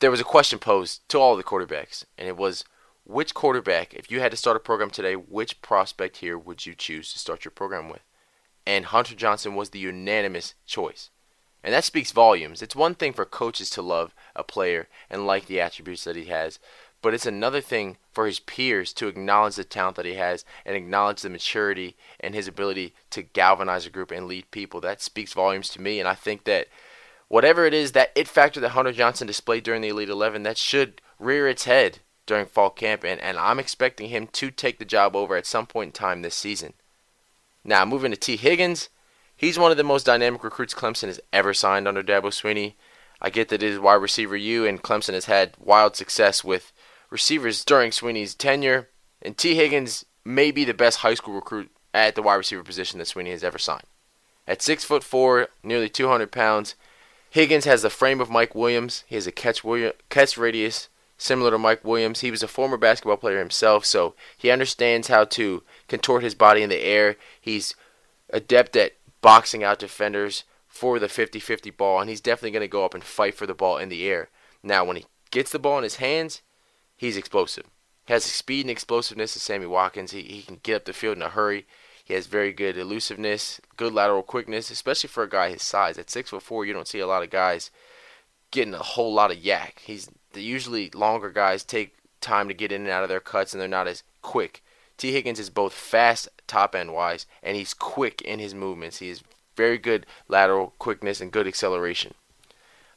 there 0.00 0.10
was 0.10 0.20
a 0.20 0.24
question 0.24 0.58
posed 0.58 1.06
to 1.10 1.18
all 1.18 1.36
the 1.36 1.44
quarterbacks, 1.44 2.04
and 2.16 2.26
it 2.26 2.36
was 2.36 2.64
which 3.04 3.34
quarterback, 3.34 3.94
if 3.94 4.10
you 4.10 4.20
had 4.20 4.30
to 4.30 4.36
start 4.36 4.56
a 4.56 4.60
program 4.60 4.90
today, 4.90 5.14
which 5.14 5.60
prospect 5.60 6.18
here 6.18 6.38
would 6.38 6.66
you 6.66 6.74
choose 6.74 7.12
to 7.12 7.18
start 7.18 7.44
your 7.44 7.52
program 7.52 7.88
with? 7.88 8.02
And 8.66 8.86
Hunter 8.86 9.14
Johnson 9.14 9.54
was 9.54 9.70
the 9.70 9.78
unanimous 9.78 10.54
choice. 10.66 11.10
And 11.64 11.74
that 11.74 11.84
speaks 11.84 12.12
volumes. 12.12 12.62
It's 12.62 12.76
one 12.76 12.94
thing 12.94 13.12
for 13.12 13.24
coaches 13.24 13.70
to 13.70 13.82
love 13.82 14.14
a 14.36 14.44
player 14.44 14.88
and 15.10 15.26
like 15.26 15.46
the 15.46 15.60
attributes 15.60 16.04
that 16.04 16.16
he 16.16 16.26
has, 16.26 16.58
but 17.00 17.14
it's 17.14 17.26
another 17.26 17.60
thing 17.60 17.96
for 18.10 18.26
his 18.26 18.40
peers 18.40 18.92
to 18.94 19.08
acknowledge 19.08 19.56
the 19.56 19.64
talent 19.64 19.96
that 19.96 20.06
he 20.06 20.14
has 20.14 20.44
and 20.66 20.76
acknowledge 20.76 21.22
the 21.22 21.30
maturity 21.30 21.96
and 22.18 22.34
his 22.34 22.48
ability 22.48 22.94
to 23.10 23.22
galvanize 23.22 23.86
a 23.86 23.90
group 23.90 24.10
and 24.10 24.26
lead 24.26 24.50
people. 24.50 24.80
That 24.80 25.00
speaks 25.00 25.32
volumes 25.32 25.68
to 25.70 25.80
me, 25.80 26.00
and 26.00 26.08
I 26.08 26.14
think 26.14 26.44
that 26.44 26.68
whatever 27.28 27.64
it 27.64 27.74
is 27.74 27.92
that 27.92 28.10
it 28.14 28.26
factor 28.26 28.60
that 28.60 28.70
Hunter 28.70 28.92
Johnson 28.92 29.26
displayed 29.26 29.62
during 29.62 29.82
the 29.82 29.88
Elite 29.88 30.08
11, 30.08 30.42
that 30.42 30.58
should 30.58 31.00
rear 31.18 31.46
its 31.48 31.64
head 31.64 32.00
during 32.26 32.46
fall 32.46 32.70
camp, 32.70 33.04
and, 33.04 33.20
and 33.20 33.38
I'm 33.38 33.58
expecting 33.58 34.08
him 34.08 34.26
to 34.28 34.50
take 34.50 34.78
the 34.78 34.84
job 34.84 35.16
over 35.16 35.36
at 35.36 35.46
some 35.46 35.66
point 35.66 35.88
in 35.88 35.92
time 35.92 36.22
this 36.22 36.34
season. 36.34 36.74
Now, 37.64 37.84
moving 37.84 38.10
to 38.12 38.16
Tee 38.16 38.36
Higgins, 38.36 38.88
he's 39.36 39.58
one 39.58 39.70
of 39.70 39.76
the 39.76 39.84
most 39.84 40.06
dynamic 40.06 40.44
recruits 40.44 40.74
Clemson 40.74 41.08
has 41.08 41.20
ever 41.32 41.54
signed 41.54 41.88
under 41.88 42.02
Dabo 42.02 42.30
Swinney. 42.30 42.74
I 43.20 43.30
get 43.30 43.48
that 43.48 43.62
it 43.62 43.70
is 43.70 43.78
wide 43.78 43.94
receiver 43.94 44.36
U, 44.36 44.66
and 44.66 44.82
Clemson 44.82 45.14
has 45.14 45.24
had 45.24 45.54
wild 45.58 45.96
success 45.96 46.44
with 46.44 46.72
receivers 47.10 47.64
during 47.64 47.90
Swinney's 47.90 48.34
tenure, 48.34 48.88
and 49.22 49.36
Tee 49.36 49.54
Higgins 49.54 50.04
may 50.24 50.50
be 50.50 50.64
the 50.64 50.74
best 50.74 50.98
high 50.98 51.14
school 51.14 51.34
recruit 51.34 51.70
at 51.94 52.14
the 52.14 52.22
wide 52.22 52.36
receiver 52.36 52.62
position 52.62 52.98
that 52.98 53.06
Sweeney 53.06 53.30
has 53.30 53.44
ever 53.44 53.58
signed. 53.58 53.86
At 54.46 54.62
six 54.62 54.84
foot 54.84 55.04
four, 55.04 55.48
nearly 55.62 55.88
200 55.88 56.30
pounds, 56.30 56.74
Higgins 57.30 57.64
has 57.64 57.82
the 57.82 57.90
frame 57.90 58.20
of 58.20 58.30
Mike 58.30 58.54
Williams. 58.54 59.04
He 59.06 59.14
has 59.14 59.26
a 59.26 59.32
catch 59.32 59.62
catch 60.08 60.38
radius 60.38 60.88
similar 61.18 61.50
to 61.50 61.58
Mike 61.58 61.84
Williams. 61.84 62.20
He 62.20 62.30
was 62.30 62.42
a 62.42 62.48
former 62.48 62.76
basketball 62.76 63.16
player 63.16 63.38
himself, 63.38 63.84
so 63.84 64.14
he 64.36 64.50
understands 64.50 65.08
how 65.08 65.24
to 65.24 65.62
contort 65.88 66.22
his 66.22 66.34
body 66.34 66.62
in 66.62 66.70
the 66.70 66.80
air. 66.82 67.16
He's 67.38 67.74
adept 68.30 68.76
at 68.76 68.94
boxing 69.20 69.64
out 69.64 69.80
defenders 69.80 70.44
for 70.68 70.98
the 70.98 71.08
50-50 71.08 71.76
ball, 71.76 72.00
and 72.00 72.08
he's 72.08 72.20
definitely 72.20 72.52
going 72.52 72.62
to 72.62 72.68
go 72.68 72.84
up 72.84 72.94
and 72.94 73.02
fight 73.02 73.34
for 73.34 73.46
the 73.46 73.54
ball 73.54 73.76
in 73.78 73.88
the 73.88 74.06
air. 74.06 74.30
Now, 74.62 74.84
when 74.84 74.96
he 74.96 75.06
gets 75.30 75.50
the 75.50 75.58
ball 75.58 75.78
in 75.78 75.84
his 75.84 75.96
hands, 75.96 76.40
he's 76.98 77.16
explosive. 77.16 77.64
He 78.06 78.12
has 78.12 78.24
the 78.24 78.30
speed 78.30 78.62
and 78.66 78.70
explosiveness 78.70 79.34
of 79.36 79.42
Sammy 79.42 79.66
Watkins. 79.66 80.10
He, 80.10 80.22
he 80.22 80.42
can 80.42 80.60
get 80.62 80.76
up 80.76 80.84
the 80.84 80.92
field 80.92 81.16
in 81.16 81.22
a 81.22 81.30
hurry. 81.30 81.66
He 82.04 82.14
has 82.14 82.26
very 82.26 82.52
good 82.52 82.76
elusiveness, 82.76 83.60
good 83.76 83.92
lateral 83.92 84.22
quickness, 84.22 84.70
especially 84.70 85.08
for 85.08 85.22
a 85.22 85.28
guy 85.28 85.50
his 85.50 85.62
size. 85.62 85.98
At 85.98 86.10
six 86.10 86.30
foot 86.30 86.42
four, 86.42 86.64
you 86.64 86.72
don't 86.72 86.88
see 86.88 87.00
a 87.00 87.06
lot 87.06 87.22
of 87.22 87.30
guys 87.30 87.70
getting 88.50 88.74
a 88.74 88.78
whole 88.78 89.12
lot 89.12 89.30
of 89.30 89.38
YAC. 89.38 89.78
He's 89.80 90.10
usually 90.34 90.90
longer 90.90 91.30
guys 91.30 91.64
take 91.64 91.94
time 92.20 92.48
to 92.48 92.54
get 92.54 92.72
in 92.72 92.82
and 92.82 92.90
out 92.90 93.02
of 93.02 93.08
their 93.08 93.20
cuts, 93.20 93.52
and 93.52 93.60
they're 93.60 93.68
not 93.68 93.88
as 93.88 94.02
quick. 94.22 94.62
Tee 94.96 95.12
Higgins 95.12 95.38
is 95.38 95.50
both 95.50 95.72
fast 95.72 96.28
top 96.46 96.74
end 96.74 96.92
wise, 96.92 97.26
and 97.42 97.56
he's 97.56 97.74
quick 97.74 98.22
in 98.22 98.38
his 98.38 98.54
movements. 98.54 98.98
He 98.98 99.10
has 99.10 99.22
very 99.54 99.78
good 99.78 100.06
lateral 100.28 100.72
quickness 100.78 101.20
and 101.20 101.30
good 101.30 101.46
acceleration. 101.46 102.14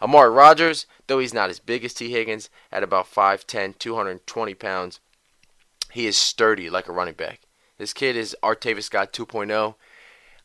Amari 0.01 0.29
Rodgers, 0.29 0.87
though 1.07 1.19
he's 1.19 1.33
not 1.33 1.49
as 1.49 1.59
big 1.59 1.85
as 1.85 1.93
Tee 1.93 2.11
Higgins, 2.11 2.49
at 2.71 2.83
about 2.83 3.11
5'10, 3.11 3.77
220 3.77 4.53
pounds, 4.55 4.99
he 5.91 6.07
is 6.07 6.17
sturdy 6.17 6.69
like 6.69 6.87
a 6.87 6.91
running 6.91 7.13
back. 7.13 7.41
This 7.77 7.93
kid 7.93 8.15
is 8.15 8.35
Artavis 8.43 8.83
Scott 8.83 9.13
2.0. 9.13 9.75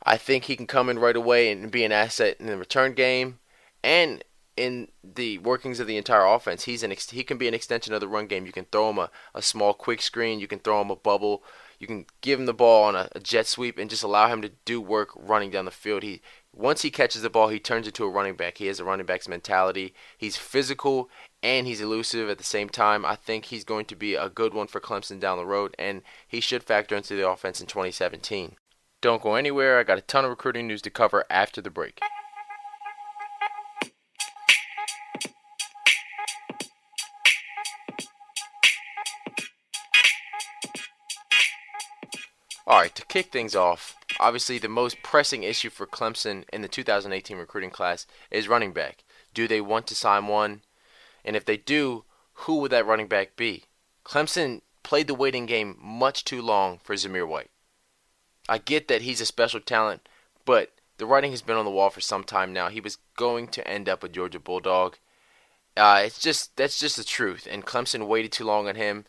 I 0.03 0.17
think 0.17 0.45
he 0.45 0.57
can 0.57 0.67
come 0.67 0.89
in 0.89 0.99
right 0.99 1.17
away 1.17 1.51
and 1.51 1.71
be 1.71 1.85
an 1.85 1.93
asset 1.93 2.37
in 2.39 2.47
the 2.47 2.57
return 2.57 2.95
game 2.95 3.39
and 3.83 4.23
in 4.57 4.89
the 5.03 5.39
workings 5.39 5.81
of 5.81 5.87
the 5.87 5.97
entire 5.97 6.25
offense. 6.25 6.65
He's 6.65 6.83
an 6.83 6.93
ex- 6.93 7.11
he 7.11 7.23
can 7.23 7.39
be 7.39 7.49
an 7.49 7.55
extension 7.55 7.93
of 7.93 8.01
the 8.01 8.09
run 8.09 8.27
game. 8.27 8.47
You 8.47 8.53
can 8.53 8.67
throw 8.67 8.91
him 8.91 8.99
a, 8.99 9.11
a 9.35 9.43
small 9.43 9.75
quick 9.75 10.01
screen. 10.01 10.41
You 10.41 10.49
can 10.49 10.61
throw 10.61 10.81
him 10.81 10.91
a 10.91 10.97
bubble. 10.97 11.43
You 11.79 11.87
can 11.87 12.07
give 12.21 12.41
him 12.41 12.47
the 12.47 12.55
ball 12.55 12.85
on 12.85 12.97
a, 12.97 13.09
a 13.13 13.21
jet 13.21 13.47
sweep 13.47 13.79
and 13.79 13.91
just 13.91 14.03
allow 14.03 14.29
him 14.29 14.43
to 14.43 14.53
do 14.65 14.81
work 14.81 15.11
running 15.15 15.51
down 15.51 15.65
the 15.65 15.71
field. 15.71 16.03
He 16.03 16.21
once 16.53 16.81
he 16.81 16.91
catches 16.91 17.21
the 17.21 17.29
ball, 17.29 17.49
he 17.49 17.59
turns 17.59 17.87
into 17.87 18.05
a 18.05 18.09
running 18.09 18.35
back. 18.35 18.57
He 18.59 18.67
has 18.67 18.81
a 18.81 18.85
running 18.85 19.05
back's 19.05 19.29
mentality. 19.29 19.93
He's 20.17 20.39
physical 20.39 21.11
and 21.43 21.67
he's 21.67 21.83
elusive 21.83 22.31
at 22.31 22.39
the 22.39 22.45
same 22.45 22.71
time. 22.71 23.05
I 23.05 23.15
think 23.15 23.47
he's 23.47 23.65
going 23.65 23.85
to 23.87 23.97
be 23.97 24.15
a 24.15 24.31
good 24.31 24.55
one 24.55 24.67
for 24.67 24.81
Clemson 24.81 25.21
down 25.21 25.37
the 25.37 25.45
road, 25.45 25.75
and 25.79 26.03
he 26.27 26.41
should 26.41 26.63
factor 26.63 26.97
into 26.97 27.15
the 27.15 27.29
offense 27.29 27.61
in 27.61 27.67
2017. 27.67 28.57
Don't 29.03 29.23
go 29.23 29.35
anywhere. 29.35 29.79
I 29.79 29.85
got 29.85 29.99
a 29.99 30.03
ton 30.03 30.25
of 30.25 30.31
recruiting 30.31 30.67
news 30.67 30.83
to 30.83 30.91
cover 30.91 31.25
after 31.29 31.61
the 31.61 31.71
break. 31.71 32.01
All 42.69 42.81
right, 42.81 42.95
to 42.97 43.05
kick 43.07 43.31
things 43.31 43.55
off, 43.55 43.97
obviously 44.19 44.59
the 44.59 44.69
most 44.69 45.01
pressing 45.05 45.45
issue 45.45 45.71
for 45.71 45.87
Clemson 45.87 46.45
in 46.53 46.63
the 46.63 46.69
2018 46.69 47.37
recruiting 47.37 47.71
class 47.71 48.07
is 48.29 48.49
running 48.49 48.73
back. 48.73 49.05
Do 49.35 49.47
they 49.47 49.61
want 49.61 49.87
to 49.87 49.95
sign 49.95 50.27
one? 50.27 50.63
And 51.25 51.37
if 51.37 51.45
they 51.45 51.59
do, 51.59 52.05
who 52.33 52.57
would 52.59 52.73
that 52.73 52.87
running 52.87 53.07
back 53.07 53.37
be? 53.37 53.65
Clemson 54.05 54.63
played 54.83 55.07
the 55.07 55.15
waiting 55.15 55.47
game 55.47 55.77
much 55.81 56.25
too 56.25 56.43
long 56.43 56.81
for 56.83 56.95
Zamir 56.95 57.27
White. 57.27 57.51
I 58.49 58.59
get 58.59 58.89
that 58.89 59.03
he's 59.03 59.21
a 59.21 59.27
special 59.27 59.61
talent, 59.61 60.09
but 60.45 60.73
the 60.99 61.07
writing 61.07 61.31
has 61.31 61.43
been 61.43 61.57
on 61.57 61.65
the 61.65 61.71
wall 61.71 61.91
for 61.91 62.01
some 62.01 62.25
time 62.25 62.53
now. 62.53 62.69
He 62.69 62.81
was 62.81 62.99
going 63.17 63.47
to 63.49 63.67
end 63.67 63.89
up 63.89 64.03
a 64.03 64.09
Georgia 64.09 64.41
Bulldog. 64.41 64.97
Uh, 65.77 66.03
it's 66.05 66.19
just 66.19 66.57
that's 66.57 66.81
just 66.81 66.97
the 66.97 67.05
truth. 67.05 67.47
And 67.49 67.67
Clemson 67.67 68.09
waited 68.09 68.33
too 68.33 68.45
long 68.45 68.69
on 68.69 68.75
him, 68.75 69.05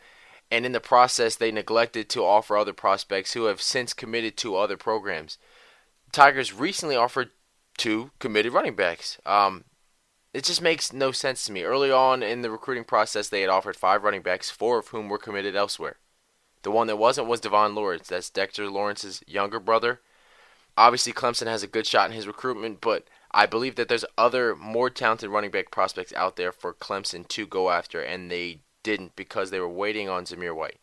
and 0.50 0.66
in 0.66 0.72
the 0.72 0.80
process, 0.80 1.36
they 1.36 1.51
neglected 1.51 2.10
to 2.10 2.24
offer 2.24 2.58
other 2.58 2.74
prospects 2.74 3.34
who 3.34 3.46
have 3.46 3.62
since 3.62 3.94
committed 3.94 4.38
to 4.38 4.56
other 4.56 4.77
programs. 4.77 5.38
Tigers 6.12 6.54
recently 6.54 6.96
offered 6.96 7.32
two 7.77 8.12
committed 8.20 8.54
running 8.54 8.75
backs. 8.75 9.20
Um, 9.25 9.66
it 10.34 10.44
just 10.44 10.62
makes 10.62 10.94
no 10.94 11.12
sense 11.12 11.46
to 11.46 11.51
me. 11.51 11.63
Early 11.63 11.92
on 11.92 12.24
in 12.24 12.42
the 12.42 12.51
recruiting 12.51 12.84
process, 12.84 13.30
they 13.30 13.42
had 13.42 13.50
offered 13.50 13.75
five 13.75 14.04
running 14.04 14.22
backs, 14.22 14.50
four 14.50 14.80
of 14.80 14.88
whom 14.89 15.10
were 15.10 15.18
committed 15.18 15.56
elsewhere. 15.56 15.98
The 16.63 16.72
one 16.72 16.88
that 16.88 16.98
wasn't 16.98 17.27
was 17.27 17.39
Devon 17.39 17.75
Lawrence. 17.75 18.08
That's 18.08 18.30
Dexter 18.30 18.70
Lawrence's 18.70 19.24
younger 19.27 19.60
brother. 19.60 20.01
Obviously, 20.77 21.12
Clemson 21.12 21.48
has 21.48 21.63
a 21.63 21.68
good 21.68 21.88
shot 21.88 22.10
in 22.10 22.16
his 22.16 22.27
recruitment, 22.27 22.82
but 22.82 23.08
I 23.32 23.46
believe 23.46 23.75
that 23.75 23.88
there's 23.89 24.06
other 24.18 24.56
more 24.56 24.89
talented 24.89 25.30
running 25.30 25.51
back 25.51 25.72
prospects 25.72 26.13
out 26.13 26.36
there 26.36 26.51
for 26.51 26.74
Clemson 26.74 27.27
to 27.30 27.48
go 27.48 27.70
after, 27.70 28.01
and 28.01 28.30
they 28.30 28.60
didn't 28.88 29.17
because 29.17 29.51
they 29.51 29.60
were 29.60 29.67
waiting 29.67 30.08
on 30.08 30.24
Zamir 30.24 30.56
White. 30.56 30.79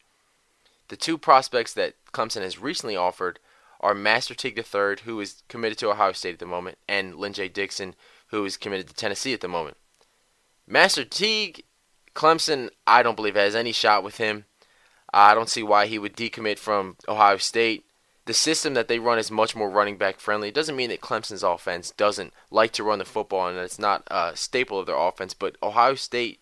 The 0.88 0.96
two 0.96 1.16
prospects 1.16 1.72
that 1.72 1.94
Clemson 2.12 2.42
has 2.42 2.58
recently 2.58 2.96
offered 2.96 3.38
are 3.80 3.94
Master 3.94 4.34
Teague 4.34 4.58
III, 4.58 4.96
who 5.04 5.18
is 5.20 5.42
committed 5.48 5.78
to 5.78 5.90
Ohio 5.90 6.12
State 6.12 6.34
at 6.34 6.38
the 6.38 6.44
moment, 6.44 6.76
and 6.86 7.16
Lyn-J 7.16 7.48
Dixon, 7.48 7.94
who 8.26 8.44
is 8.44 8.58
committed 8.58 8.88
to 8.88 8.94
Tennessee 8.94 9.32
at 9.32 9.40
the 9.40 9.48
moment. 9.48 9.78
Master 10.66 11.02
Teague, 11.02 11.64
Clemson, 12.14 12.68
I 12.86 13.02
don't 13.02 13.16
believe 13.16 13.36
has 13.36 13.54
any 13.54 13.72
shot 13.72 14.04
with 14.04 14.18
him. 14.18 14.44
I 15.10 15.32
don't 15.32 15.48
see 15.48 15.62
why 15.62 15.86
he 15.86 15.98
would 15.98 16.14
decommit 16.14 16.58
from 16.58 16.98
Ohio 17.08 17.38
State. 17.38 17.86
The 18.26 18.34
system 18.34 18.74
that 18.74 18.88
they 18.88 18.98
run 18.98 19.18
is 19.18 19.30
much 19.30 19.56
more 19.56 19.70
running 19.70 19.96
back 19.96 20.20
friendly. 20.20 20.48
It 20.48 20.54
doesn't 20.54 20.76
mean 20.76 20.90
that 20.90 21.00
Clemson's 21.00 21.42
offense 21.42 21.90
doesn't 21.90 22.34
like 22.50 22.72
to 22.72 22.84
run 22.84 22.98
the 22.98 23.06
football 23.06 23.48
and 23.48 23.56
it's 23.56 23.78
not 23.78 24.02
a 24.08 24.36
staple 24.36 24.78
of 24.78 24.84
their 24.84 24.96
offense, 24.96 25.32
but 25.32 25.56
Ohio 25.62 25.94
State 25.94 26.40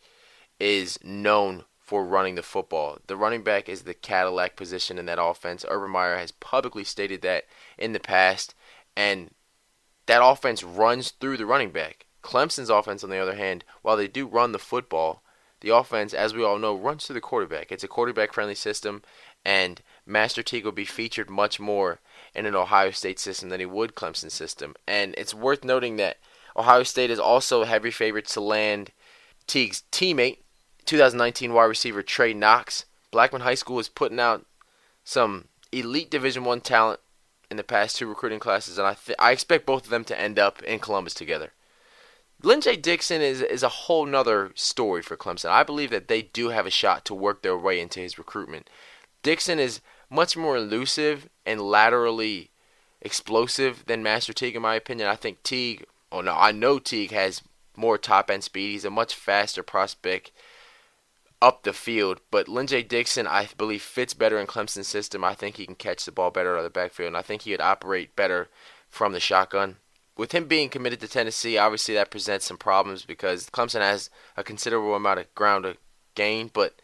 is 0.63 0.97
known 1.03 1.65
for 1.81 2.05
running 2.07 2.37
the 2.37 2.43
football. 2.43 2.99
The 3.09 3.17
running 3.17 3.43
back 3.43 3.69
is 3.69 3.83
the 3.83 3.95
Cadillac 3.95 4.55
position 4.55 4.97
in 4.97 5.07
that 5.07 5.21
offense. 5.21 5.65
Urban 5.69 5.91
Meyer 5.91 6.19
has 6.19 6.31
publicly 6.31 6.85
stated 6.85 7.21
that 7.23 7.47
in 7.77 7.93
the 7.93 7.99
past, 7.99 8.55
and 8.97 9.33
that 10.07 10.25
offense 10.25 10.63
runs 10.63 11.11
through 11.11 11.37
the 11.37 11.47
running 11.47 11.73
back. 11.73 12.07
Clemson's 12.23 12.71
offense, 12.71 13.03
on 13.03 13.11
the 13.11 13.19
other 13.19 13.35
hand, 13.35 13.65
while 13.83 13.97
they 13.97 14.07
do 14.07 14.25
run 14.25 14.53
the 14.53 14.59
football, 14.61 15.25
the 15.63 15.71
offense, 15.71 16.15
as 16.15 16.33
we 16.33 16.45
all 16.45 16.61
know, 16.61 16.77
runs 16.77 17.07
through 17.07 17.15
the 17.15 17.21
quarterback. 17.21 17.73
It's 17.73 17.83
a 17.83 17.89
quarterback 17.89 18.33
friendly 18.33 18.55
system, 18.55 19.03
and 19.45 19.83
Master 20.07 20.45
Teague 20.45 20.65
will 20.65 20.71
be 20.71 20.85
featured 20.85 21.29
much 21.29 21.59
more 21.59 21.99
in 22.37 22.47
an 22.47 22.55
Ohio 22.55 22.93
State 22.93 23.19
system 23.19 23.49
than 23.49 23.59
he 23.59 23.67
would 23.67 23.97
Clemson 23.97 24.31
system. 24.31 24.77
And 24.87 25.13
it's 25.19 25.35
worth 25.35 25.65
noting 25.65 25.97
that 25.97 26.19
Ohio 26.57 26.85
State 26.85 27.11
is 27.11 27.19
also 27.19 27.63
a 27.63 27.67
heavy 27.67 27.91
favorite 27.91 28.29
to 28.29 28.41
land 28.41 28.93
Teague's 29.49 29.83
teammate, 29.91 30.39
2019 30.85 31.53
wide 31.53 31.65
receiver 31.65 32.03
Trey 32.03 32.35
Knox. 32.35 32.85
Blackman 33.11 33.43
High 33.43 33.55
School 33.55 33.79
is 33.79 33.89
putting 33.89 34.21
out 34.21 34.47
some 35.05 35.49
elite 35.71 36.11
Division 36.11 36.45
One 36.45 36.61
talent 36.61 37.01
in 37.51 37.57
the 37.57 37.65
past 37.65 37.97
two 37.97 38.07
recruiting 38.07 38.39
classes, 38.39 38.79
and 38.79 38.87
I 38.87 38.95
th- 38.95 39.17
I 39.19 39.33
expect 39.33 39.67
both 39.67 39.85
of 39.85 39.91
them 39.91 40.05
to 40.05 40.19
end 40.19 40.39
up 40.39 40.63
in 40.63 40.79
Columbus 40.79 41.15
together. 41.15 41.53
Lyn-J 42.43 42.77
Dixon 42.77 43.21
is 43.21 43.41
is 43.41 43.63
a 43.63 43.69
whole 43.69 44.07
nother 44.07 44.53
story 44.55 45.03
for 45.03 45.17
Clemson. 45.17 45.51
I 45.51 45.63
believe 45.63 45.91
that 45.91 46.09
they 46.09 46.23
do 46.23 46.49
have 46.49 46.67
a 46.67 46.71
shot 46.71 47.05
to 47.05 47.15
work 47.15 47.43
their 47.43 47.57
way 47.57 47.81
into 47.81 48.01
his 48.01 48.19
recruitment. 48.19 48.69
Dixon 49.23 49.59
is 49.59 49.81
much 50.11 50.37
more 50.37 50.57
elusive 50.57 51.29
and 51.47 51.61
laterally 51.61 52.51
explosive 53.01 53.85
than 53.87 54.03
Master 54.03 54.33
Teague, 54.33 54.57
in 54.57 54.63
my 54.63 54.75
opinion. 54.75 55.09
I 55.09 55.17
think 55.17 55.43
Teague, 55.43 55.85
oh 56.11 56.21
no, 56.21 56.35
I 56.35 56.53
know 56.53 56.79
Teague 56.79 57.13
has 57.13 57.43
more 57.77 57.99
top 57.99 58.31
end 58.31 58.45
speed. 58.45 58.73
He's 58.73 58.85
a 58.85 58.91
much 58.91 59.15
faster 59.15 59.63
prospect 59.63 60.33
up 61.43 61.65
the 61.65 61.73
field. 61.73 62.21
But 62.31 62.49
Lyn-J 62.49 62.85
Dixon, 62.85 63.27
I 63.27 63.49
believe, 63.59 63.83
fits 63.83 64.15
better 64.15 64.39
in 64.39 64.47
Clemson's 64.47 64.87
system. 64.87 65.25
I 65.25 65.35
think 65.35 65.57
he 65.57 65.67
can 65.67 65.75
catch 65.75 66.05
the 66.05 66.13
ball 66.13 66.31
better 66.31 66.55
out 66.55 66.59
of 66.59 66.65
the 66.65 66.71
backfield, 66.71 67.09
and 67.09 67.17
I 67.17 67.23
think 67.23 67.43
he 67.43 67.51
would 67.51 67.61
operate 67.61 68.17
better 68.17 68.49
from 68.89 69.13
the 69.13 69.21
shotgun. 69.21 69.77
With 70.17 70.33
him 70.33 70.47
being 70.47 70.69
committed 70.69 71.01
to 71.01 71.09
Tennessee, 71.09 71.59
obviously 71.59 71.95
that 71.95 72.11
presents 72.11 72.47
some 72.47 72.59
problems 72.59 73.05
because 73.05 73.51
Clemson 73.51 73.81
has 73.81 74.09
a 74.37 74.45
considerable 74.45 74.95
amount 74.95 75.21
of 75.21 75.35
ground 75.35 75.65
to 75.65 75.77
gain, 76.15 76.51
but 76.53 76.81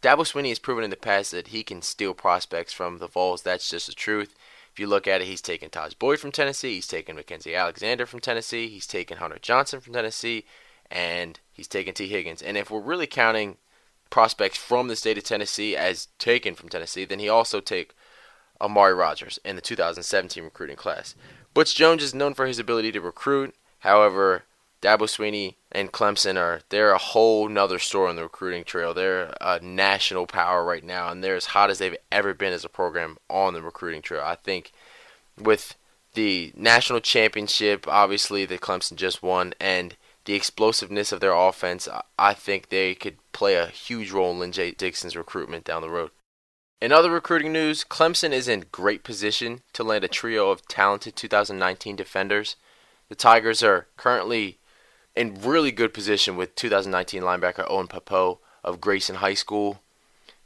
Dabo 0.00 0.20
Swinney 0.20 0.48
has 0.48 0.58
proven 0.58 0.84
in 0.84 0.90
the 0.90 0.96
past 0.96 1.32
that 1.32 1.48
he 1.48 1.62
can 1.62 1.82
steal 1.82 2.14
prospects 2.14 2.72
from 2.72 2.98
the 2.98 3.08
Vols. 3.08 3.42
That's 3.42 3.68
just 3.68 3.88
the 3.88 3.92
truth. 3.92 4.34
If 4.72 4.78
you 4.78 4.86
look 4.86 5.06
at 5.06 5.20
it, 5.20 5.26
he's 5.26 5.42
taken 5.42 5.68
Tajh 5.68 5.98
Boyd 5.98 6.18
from 6.18 6.32
Tennessee, 6.32 6.76
he's 6.76 6.86
taken 6.86 7.16
Mackensie 7.16 7.58
Alexander 7.58 8.06
from 8.06 8.20
Tennessee, 8.20 8.68
he's 8.68 8.86
taken 8.86 9.18
Hunter 9.18 9.38
Johnson 9.42 9.80
from 9.80 9.92
Tennessee, 9.92 10.46
and 10.90 11.38
he's 11.52 11.68
taken 11.68 11.94
Tee 11.94 12.08
Higgins. 12.08 12.40
And 12.40 12.56
if 12.56 12.70
we're 12.70 12.80
really 12.80 13.06
counting 13.06 13.58
prospects 14.12 14.58
from 14.58 14.86
the 14.86 14.94
state 14.94 15.18
of 15.18 15.24
Tennessee 15.24 15.74
as 15.74 16.06
taken 16.18 16.54
from 16.54 16.68
Tennessee, 16.68 17.04
then 17.04 17.18
he 17.18 17.28
also 17.28 17.60
take 17.60 17.94
Amari 18.60 18.94
Rodgers 18.94 19.40
in 19.44 19.56
the 19.56 19.62
2017 19.62 20.44
recruiting 20.44 20.76
class. 20.76 21.16
Butch 21.54 21.74
Jones 21.74 22.02
is 22.02 22.14
known 22.14 22.34
for 22.34 22.46
his 22.46 22.60
ability 22.60 22.92
to 22.92 23.00
recruit. 23.00 23.54
However, 23.80 24.44
Dabo 24.82 25.02
Swinney 25.02 25.54
and 25.72 25.92
Clemson 25.92 26.36
are 26.36 26.60
they're 26.68 26.92
a 26.92 26.98
whole 26.98 27.48
nother 27.48 27.78
story 27.78 28.10
on 28.10 28.16
the 28.16 28.22
recruiting 28.22 28.64
trail. 28.64 28.92
They're 28.92 29.34
a 29.40 29.58
national 29.60 30.26
power 30.26 30.64
right 30.64 30.84
now, 30.84 31.08
and 31.08 31.24
they're 31.24 31.36
as 31.36 31.46
hot 31.46 31.70
as 31.70 31.78
they've 31.78 31.96
ever 32.12 32.34
been 32.34 32.52
as 32.52 32.64
a 32.64 32.68
program 32.68 33.16
on 33.30 33.54
the 33.54 33.62
recruiting 33.62 34.02
trail. 34.02 34.22
I 34.24 34.34
think 34.34 34.72
with 35.38 35.74
the 36.14 36.52
national 36.54 37.00
championship, 37.00 37.88
obviously 37.88 38.44
that 38.44 38.60
Clemson 38.60 38.96
just 38.96 39.22
won, 39.22 39.54
and 39.58 39.96
the 40.24 40.34
explosiveness 40.34 41.12
of 41.12 41.20
their 41.20 41.32
offense, 41.32 41.88
I 42.18 42.34
think 42.34 42.68
they 42.68 42.94
could 42.94 43.16
play 43.32 43.56
a 43.56 43.66
huge 43.66 44.12
role 44.12 44.30
in 44.32 44.38
Lyn-J 44.38 44.72
Dixon's 44.72 45.16
recruitment 45.16 45.64
down 45.64 45.82
the 45.82 45.90
road. 45.90 46.10
In 46.80 46.92
other 46.92 47.10
recruiting 47.10 47.52
news, 47.52 47.84
Clemson 47.84 48.32
is 48.32 48.48
in 48.48 48.66
great 48.72 49.04
position 49.04 49.62
to 49.72 49.84
land 49.84 50.04
a 50.04 50.08
trio 50.08 50.50
of 50.50 50.66
talented 50.66 51.14
2019 51.14 51.94
defenders. 51.96 52.56
The 53.08 53.14
Tigers 53.14 53.62
are 53.62 53.86
currently 53.96 54.58
in 55.14 55.40
really 55.42 55.70
good 55.70 55.94
position 55.94 56.36
with 56.36 56.56
2019 56.56 57.22
linebacker 57.22 57.64
Owen 57.68 57.86
Pappoe 57.86 58.40
of 58.64 58.80
Grayson 58.80 59.16
High 59.16 59.34
School. 59.34 59.80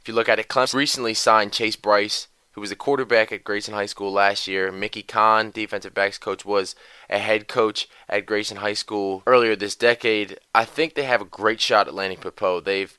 If 0.01 0.07
you 0.07 0.13
look 0.13 0.29
at 0.29 0.39
it, 0.39 0.47
Clemson 0.47 0.75
recently 0.75 1.13
signed 1.13 1.53
Chase 1.53 1.75
Brice, 1.75 2.27
who 2.57 2.61
was 2.61 2.71
a 2.71 2.75
quarterback 2.75 3.31
at 3.31 3.43
Grayson 3.43 3.75
High 3.75 3.85
School 3.85 4.11
last 4.11 4.47
year. 4.47 4.71
Mickey 4.71 5.03
Conn, 5.03 5.51
defensive 5.51 5.93
backs 5.93 6.17
coach, 6.17 6.43
was 6.43 6.73
a 7.07 7.19
head 7.19 7.47
coach 7.47 7.87
at 8.09 8.25
Grayson 8.25 8.57
High 8.57 8.73
School 8.73 9.21
earlier 9.27 9.55
this 9.55 9.75
decade. 9.75 10.39
I 10.55 10.65
think 10.65 10.95
they 10.95 11.03
have 11.03 11.21
a 11.21 11.25
great 11.25 11.61
shot 11.61 11.87
at 11.87 11.93
landing 11.93 12.17
Pappoe. 12.17 12.61
They've 12.61 12.97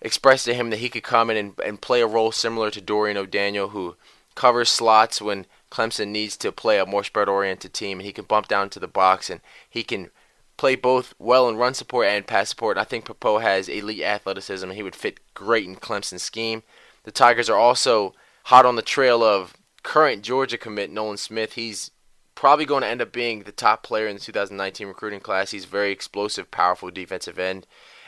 expressed 0.00 0.46
to 0.46 0.54
him 0.54 0.70
that 0.70 0.78
he 0.78 0.88
could 0.88 1.02
come 1.02 1.28
in 1.28 1.36
and, 1.36 1.52
and 1.62 1.82
play 1.82 2.00
a 2.00 2.06
role 2.06 2.32
similar 2.32 2.70
to 2.70 2.80
Dorian 2.80 3.18
O'Daniel, 3.18 3.68
who 3.68 3.96
covers 4.34 4.70
slots 4.70 5.20
when 5.20 5.44
Clemson 5.70 6.08
needs 6.08 6.38
to 6.38 6.50
play 6.50 6.78
a 6.78 6.86
more 6.86 7.04
spread 7.04 7.28
oriented 7.28 7.74
team, 7.74 7.98
and 7.98 8.06
he 8.06 8.12
can 8.14 8.24
bump 8.24 8.48
down 8.48 8.70
to 8.70 8.80
the 8.80 8.88
box 8.88 9.28
and 9.28 9.42
he 9.68 9.82
can 9.82 10.08
play 10.56 10.76
both 10.76 11.12
well 11.18 11.46
in 11.46 11.58
run 11.58 11.74
support 11.74 12.06
and 12.06 12.26
pass 12.26 12.48
support. 12.48 12.78
I 12.78 12.84
think 12.84 13.04
Pappoe 13.04 13.40
has 13.40 13.68
elite 13.68 14.00
athleticism, 14.00 14.66
and 14.66 14.76
he 14.78 14.82
would 14.82 14.96
fit 14.96 15.20
great 15.34 15.66
in 15.66 15.76
Clemson's 15.76 16.22
scheme. 16.22 16.62
The 17.02 17.12
Tigers 17.12 17.50
are 17.50 17.58
also 17.58 18.14
hot 18.48 18.64
on 18.64 18.76
the 18.76 18.82
trail 18.82 19.22
of 19.22 19.52
current 19.82 20.22
Georgia 20.22 20.56
commit 20.56 20.90
Nolan 20.90 21.18
Smith. 21.18 21.52
He's 21.52 21.90
probably 22.34 22.64
going 22.64 22.80
to 22.80 22.88
end 22.88 23.02
up 23.02 23.12
being 23.12 23.42
the 23.42 23.52
top 23.52 23.82
player 23.82 24.06
in 24.08 24.16
the 24.16 24.22
2019 24.22 24.86
recruiting 24.86 25.20
class. 25.20 25.50
He's 25.50 25.66
very 25.66 25.92
explosive, 25.92 26.50
powerful 26.50 26.90
defensive 26.90 27.38
end, 27.38 27.66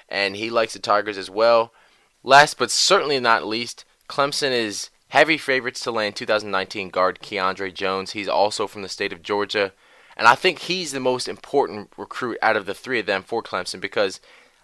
and 0.08 0.36
he 0.36 0.48
likes 0.48 0.72
the 0.72 0.78
Tigers 0.78 1.18
as 1.18 1.28
well. 1.28 1.74
Last 2.22 2.56
but 2.56 2.70
certainly 2.70 3.20
not 3.20 3.46
least, 3.46 3.84
Clemson 4.08 4.50
is 4.50 4.88
heavy 5.08 5.36
favorites 5.36 5.80
to 5.80 5.90
land 5.90 6.16
2019 6.16 6.88
guard 6.88 7.20
Keandre 7.20 7.74
Jones. 7.74 8.12
He's 8.12 8.28
also 8.28 8.66
from 8.66 8.80
the 8.80 8.88
state 8.88 9.12
of 9.12 9.22
Georgia, 9.22 9.74
and 10.16 10.26
I 10.26 10.36
think 10.36 10.60
he's 10.60 10.92
the 10.92 11.00
most 11.00 11.28
important 11.28 11.92
recruit 11.98 12.38
out 12.40 12.56
of 12.56 12.64
the 12.64 12.74
three 12.74 12.98
of 12.98 13.04
them 13.04 13.22
for 13.22 13.42
Clemson 13.42 13.78
because 13.78 14.20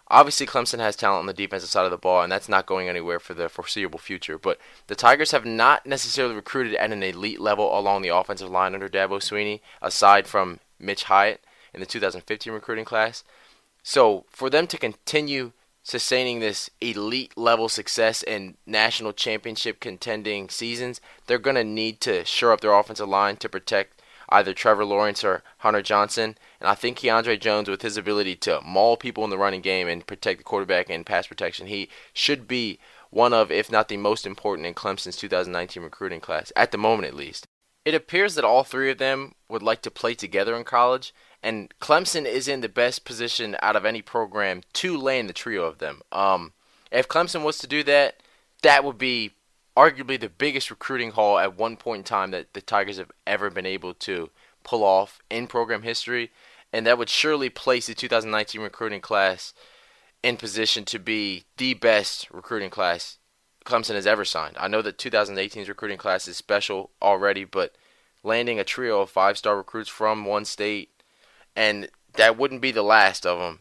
Obviously, 0.08 0.46
Clemson 0.46 0.78
has 0.78 0.94
talent 0.94 1.20
on 1.20 1.26
the 1.26 1.32
defensive 1.32 1.68
side 1.68 1.84
of 1.84 1.90
the 1.90 1.96
ball, 1.96 2.22
and 2.22 2.30
that's 2.30 2.48
not 2.48 2.66
going 2.66 2.88
anywhere 2.88 3.18
for 3.18 3.34
the 3.34 3.48
foreseeable 3.48 3.98
future. 3.98 4.38
But 4.38 4.58
the 4.86 4.94
Tigers 4.94 5.32
have 5.32 5.44
not 5.44 5.84
necessarily 5.84 6.34
recruited 6.34 6.74
at 6.76 6.92
an 6.92 7.02
elite 7.02 7.40
level 7.40 7.76
along 7.76 8.02
the 8.02 8.14
offensive 8.14 8.50
line 8.50 8.74
under 8.74 8.88
Dabo 8.88 9.18
Swinney, 9.18 9.60
aside 9.82 10.28
from 10.28 10.60
Mitch 10.78 11.04
Hyatt 11.04 11.44
in 11.74 11.80
the 11.80 11.86
2015 11.86 12.52
recruiting 12.52 12.84
class. 12.84 13.24
So 13.82 14.24
for 14.28 14.48
them 14.48 14.66
to 14.68 14.78
continue 14.78 15.52
sustaining 15.82 16.40
this 16.40 16.68
elite 16.80 17.36
level 17.36 17.68
success 17.68 18.22
in 18.22 18.56
national 18.66 19.12
championship 19.12 19.78
contending 19.78 20.48
seasons, 20.48 21.00
they're 21.26 21.38
going 21.38 21.56
to 21.56 21.64
need 21.64 22.00
to 22.00 22.24
shore 22.24 22.52
up 22.52 22.60
their 22.60 22.72
offensive 22.72 23.08
line 23.08 23.36
to 23.36 23.48
protect 23.48 23.95
either 24.28 24.52
Trevor 24.52 24.84
Lawrence 24.84 25.24
or 25.24 25.42
Hunter 25.58 25.82
Johnson. 25.82 26.36
And 26.60 26.68
I 26.68 26.74
think 26.74 26.98
Keandre 26.98 27.40
Jones, 27.40 27.68
with 27.68 27.82
his 27.82 27.96
ability 27.96 28.36
to 28.36 28.60
maul 28.62 28.96
people 28.96 29.24
in 29.24 29.30
the 29.30 29.38
running 29.38 29.60
game 29.60 29.88
and 29.88 30.06
protect 30.06 30.38
the 30.38 30.44
quarterback 30.44 30.90
and 30.90 31.06
pass 31.06 31.26
protection, 31.26 31.66
he 31.66 31.88
should 32.12 32.48
be 32.48 32.78
one 33.10 33.32
of, 33.32 33.50
if 33.50 33.70
not 33.70 33.88
the 33.88 33.96
most 33.96 34.26
important 34.26 34.66
in 34.66 34.74
Clemson's 34.74 35.16
2019 35.16 35.82
recruiting 35.82 36.20
class, 36.20 36.52
at 36.56 36.72
the 36.72 36.78
moment 36.78 37.08
at 37.08 37.14
least. 37.14 37.46
It 37.84 37.94
appears 37.94 38.34
that 38.34 38.44
all 38.44 38.64
three 38.64 38.90
of 38.90 38.98
them 38.98 39.36
would 39.48 39.62
like 39.62 39.80
to 39.82 39.90
play 39.90 40.14
together 40.14 40.56
in 40.56 40.64
college, 40.64 41.14
and 41.42 41.72
Clemson 41.80 42.24
is 42.24 42.48
in 42.48 42.60
the 42.60 42.68
best 42.68 43.04
position 43.04 43.56
out 43.62 43.76
of 43.76 43.84
any 43.84 44.02
program 44.02 44.62
to 44.74 44.98
land 44.98 45.28
the 45.28 45.32
trio 45.32 45.64
of 45.64 45.78
them. 45.78 46.02
Um, 46.10 46.52
if 46.90 47.06
Clemson 47.06 47.44
was 47.44 47.58
to 47.58 47.68
do 47.68 47.84
that, 47.84 48.22
that 48.62 48.82
would 48.82 48.98
be 48.98 49.32
arguably 49.76 50.18
the 50.18 50.28
biggest 50.28 50.70
recruiting 50.70 51.12
haul 51.12 51.38
at 51.38 51.56
one 51.56 51.76
point 51.76 51.98
in 51.98 52.04
time 52.04 52.30
that 52.30 52.54
the 52.54 52.60
Tigers 52.60 52.96
have 52.96 53.12
ever 53.26 53.50
been 53.50 53.66
able 53.66 53.94
to 53.94 54.30
pull 54.64 54.82
off 54.82 55.20
in 55.30 55.46
program 55.46 55.82
history, 55.82 56.30
and 56.72 56.86
that 56.86 56.98
would 56.98 57.08
surely 57.08 57.50
place 57.50 57.86
the 57.86 57.94
2019 57.94 58.60
recruiting 58.60 59.00
class 59.00 59.52
in 60.22 60.36
position 60.36 60.84
to 60.86 60.98
be 60.98 61.44
the 61.58 61.74
best 61.74 62.28
recruiting 62.30 62.70
class 62.70 63.18
Clemson 63.64 63.94
has 63.94 64.06
ever 64.06 64.24
signed. 64.24 64.56
I 64.58 64.68
know 64.68 64.80
that 64.82 64.96
2018's 64.96 65.68
recruiting 65.68 65.98
class 65.98 66.26
is 66.26 66.36
special 66.36 66.90
already, 67.02 67.44
but 67.44 67.74
landing 68.22 68.58
a 68.58 68.64
trio 68.64 69.02
of 69.02 69.10
five-star 69.10 69.56
recruits 69.56 69.90
from 69.90 70.24
one 70.24 70.44
state, 70.44 70.90
and 71.54 71.88
that 72.14 72.38
wouldn't 72.38 72.62
be 72.62 72.70
the 72.70 72.82
last 72.82 73.26
of 73.26 73.38
them. 73.38 73.60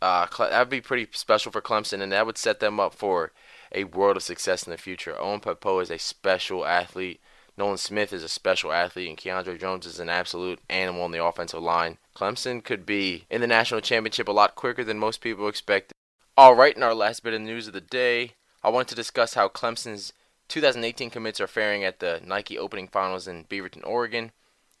Uh, 0.00 0.26
that 0.38 0.58
would 0.58 0.68
be 0.68 0.80
pretty 0.80 1.08
special 1.12 1.50
for 1.50 1.62
Clemson, 1.62 2.00
and 2.00 2.12
that 2.12 2.26
would 2.26 2.38
set 2.38 2.60
them 2.60 2.78
up 2.78 2.94
for 2.94 3.32
a 3.72 3.84
world 3.84 4.16
of 4.16 4.22
success 4.22 4.62
in 4.62 4.70
the 4.70 4.76
future. 4.76 5.18
Owen 5.20 5.40
Pappoe 5.40 5.80
is 5.80 5.90
a 5.90 5.98
special 5.98 6.66
athlete. 6.66 7.20
Nolan 7.58 7.78
Smith 7.78 8.12
is 8.12 8.22
a 8.22 8.28
special 8.28 8.72
athlete, 8.72 9.08
and 9.08 9.16
Keandre 9.16 9.58
Jones 9.58 9.86
is 9.86 9.98
an 9.98 10.10
absolute 10.10 10.60
animal 10.68 11.02
on 11.02 11.10
the 11.10 11.24
offensive 11.24 11.62
line. 11.62 11.96
Clemson 12.14 12.62
could 12.62 12.84
be 12.84 13.24
in 13.30 13.40
the 13.40 13.46
national 13.46 13.80
championship 13.80 14.28
a 14.28 14.32
lot 14.32 14.54
quicker 14.54 14.84
than 14.84 14.98
most 14.98 15.20
people 15.20 15.48
expect. 15.48 15.92
All 16.36 16.54
right, 16.54 16.76
in 16.76 16.82
our 16.82 16.94
last 16.94 17.22
bit 17.22 17.32
of 17.32 17.40
news 17.40 17.66
of 17.66 17.72
the 17.72 17.80
day, 17.80 18.32
I 18.62 18.68
wanted 18.68 18.88
to 18.88 18.94
discuss 18.94 19.34
how 19.34 19.48
Clemson's 19.48 20.12
2018 20.48 21.08
commits 21.10 21.40
are 21.40 21.46
faring 21.46 21.82
at 21.82 22.00
the 22.00 22.20
Nike 22.24 22.58
opening 22.58 22.88
finals 22.88 23.26
in 23.26 23.44
Beaverton, 23.44 23.86
Oregon. 23.86 24.32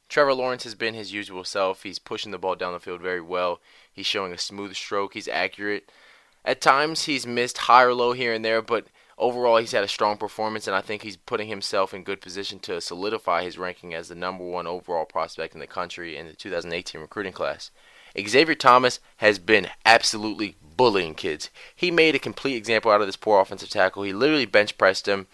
Trevor 0.08 0.34
Lawrence 0.34 0.64
has 0.64 0.74
been 0.74 0.94
his 0.94 1.12
usual 1.12 1.44
self. 1.44 1.82
He's 1.82 1.98
pushing 1.98 2.30
the 2.30 2.38
ball 2.38 2.54
down 2.54 2.72
the 2.72 2.80
field 2.80 3.00
very 3.00 3.20
well. 3.20 3.60
He's 3.92 4.06
showing 4.06 4.32
a 4.32 4.38
smooth 4.38 4.74
stroke. 4.74 5.14
He's 5.14 5.28
accurate. 5.28 5.90
At 6.46 6.60
times, 6.60 7.04
he's 7.04 7.26
missed 7.26 7.58
high 7.58 7.82
or 7.82 7.92
low 7.92 8.12
here 8.12 8.32
and 8.32 8.44
there, 8.44 8.62
but 8.62 8.86
overall, 9.18 9.56
he's 9.56 9.72
had 9.72 9.84
a 9.84 9.88
strong 9.88 10.16
performance, 10.16 10.68
and 10.68 10.76
I 10.76 10.80
think 10.80 11.02
he's 11.02 11.16
putting 11.16 11.48
himself 11.48 11.92
in 11.92 12.04
good 12.04 12.20
position 12.20 12.60
to 12.60 12.80
solidify 12.80 13.42
his 13.42 13.58
ranking 13.58 13.92
as 13.92 14.08
the 14.08 14.14
number 14.14 14.44
one 14.44 14.68
overall 14.68 15.04
prospect 15.04 15.54
in 15.54 15.60
the 15.60 15.66
country 15.66 16.16
in 16.16 16.26
the 16.26 16.32
2018 16.32 17.00
recruiting 17.00 17.32
class. 17.32 17.72
Xavier 18.18 18.54
Thomas 18.54 19.00
has 19.16 19.40
been 19.40 19.68
absolutely 19.84 20.56
bullying 20.76 21.14
kids. 21.14 21.50
He 21.74 21.90
made 21.90 22.14
a 22.14 22.20
complete 22.20 22.56
example 22.56 22.90
out 22.90 23.00
of 23.00 23.08
this 23.08 23.16
poor 23.16 23.40
offensive 23.40 23.68
tackle. 23.68 24.04
He 24.04 24.12
literally 24.12 24.46
bench 24.46 24.78
pressed 24.78 25.06
him. 25.06 25.26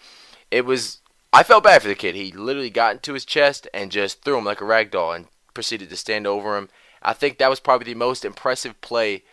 It 0.51 0.65
was 0.65 0.99
I 1.31 1.43
felt 1.43 1.63
bad 1.63 1.81
for 1.81 1.87
the 1.87 1.95
kid. 1.95 2.15
He 2.15 2.31
literally 2.31 2.69
got 2.69 2.93
into 2.93 3.13
his 3.13 3.25
chest 3.25 3.67
and 3.73 3.91
just 3.91 4.21
threw 4.21 4.37
him 4.37 4.45
like 4.45 4.61
a 4.61 4.65
rag 4.65 4.91
doll 4.91 5.13
and 5.13 5.27
proceeded 5.53 5.89
to 5.89 5.95
stand 5.95 6.27
over 6.27 6.57
him. 6.57 6.69
I 7.01 7.13
think 7.13 7.37
that 7.37 7.49
was 7.49 7.59
probably 7.59 7.91
the 7.91 7.97
most 7.97 8.23
impressive 8.23 8.79
play 8.81 9.23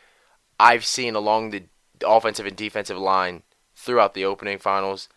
I've 0.58 0.84
seen 0.84 1.14
along 1.14 1.50
the 1.50 1.64
offensive 2.07 2.47
and 2.47 2.57
defensive 2.57 2.99
line 2.99 3.42
throughout 3.75 4.14
the 4.14 4.25
opening 4.25 4.59
finals. 4.59 5.09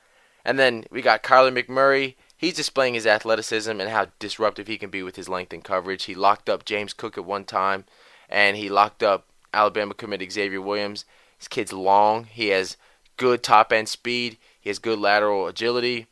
And 0.45 0.59
then 0.59 0.85
we 0.91 1.01
got 1.01 1.23
Kyler 1.23 1.51
McMichael. 1.51 2.15
He's 2.35 2.55
displaying 2.55 2.93
his 2.93 3.07
athleticism 3.07 3.71
and 3.71 3.89
how 3.89 4.07
disruptive 4.19 4.67
he 4.67 4.77
can 4.77 4.89
be 4.89 5.03
with 5.03 5.15
his 5.15 5.29
length 5.29 5.53
and 5.53 5.63
coverage. 5.63 6.03
He 6.03 6.15
locked 6.15 6.49
up 6.49 6.65
James 6.65 6.93
Cook 6.93 7.17
at 7.17 7.25
one 7.25 7.45
time 7.45 7.85
and 8.29 8.57
he 8.57 8.69
locked 8.69 9.01
up 9.01 9.27
Alabama 9.53 9.93
commit 9.93 10.29
Xavier 10.31 10.61
Williams. 10.61 11.05
This 11.39 11.47
kid's 11.47 11.71
long. 11.71 12.25
He 12.25 12.49
has 12.49 12.75
good 13.17 13.43
top 13.43 13.71
end 13.71 13.87
speed. 13.87 14.37
He 14.59 14.69
has 14.69 14.79
good 14.79 14.99
lateral 14.99 15.47
agility. 15.47 16.07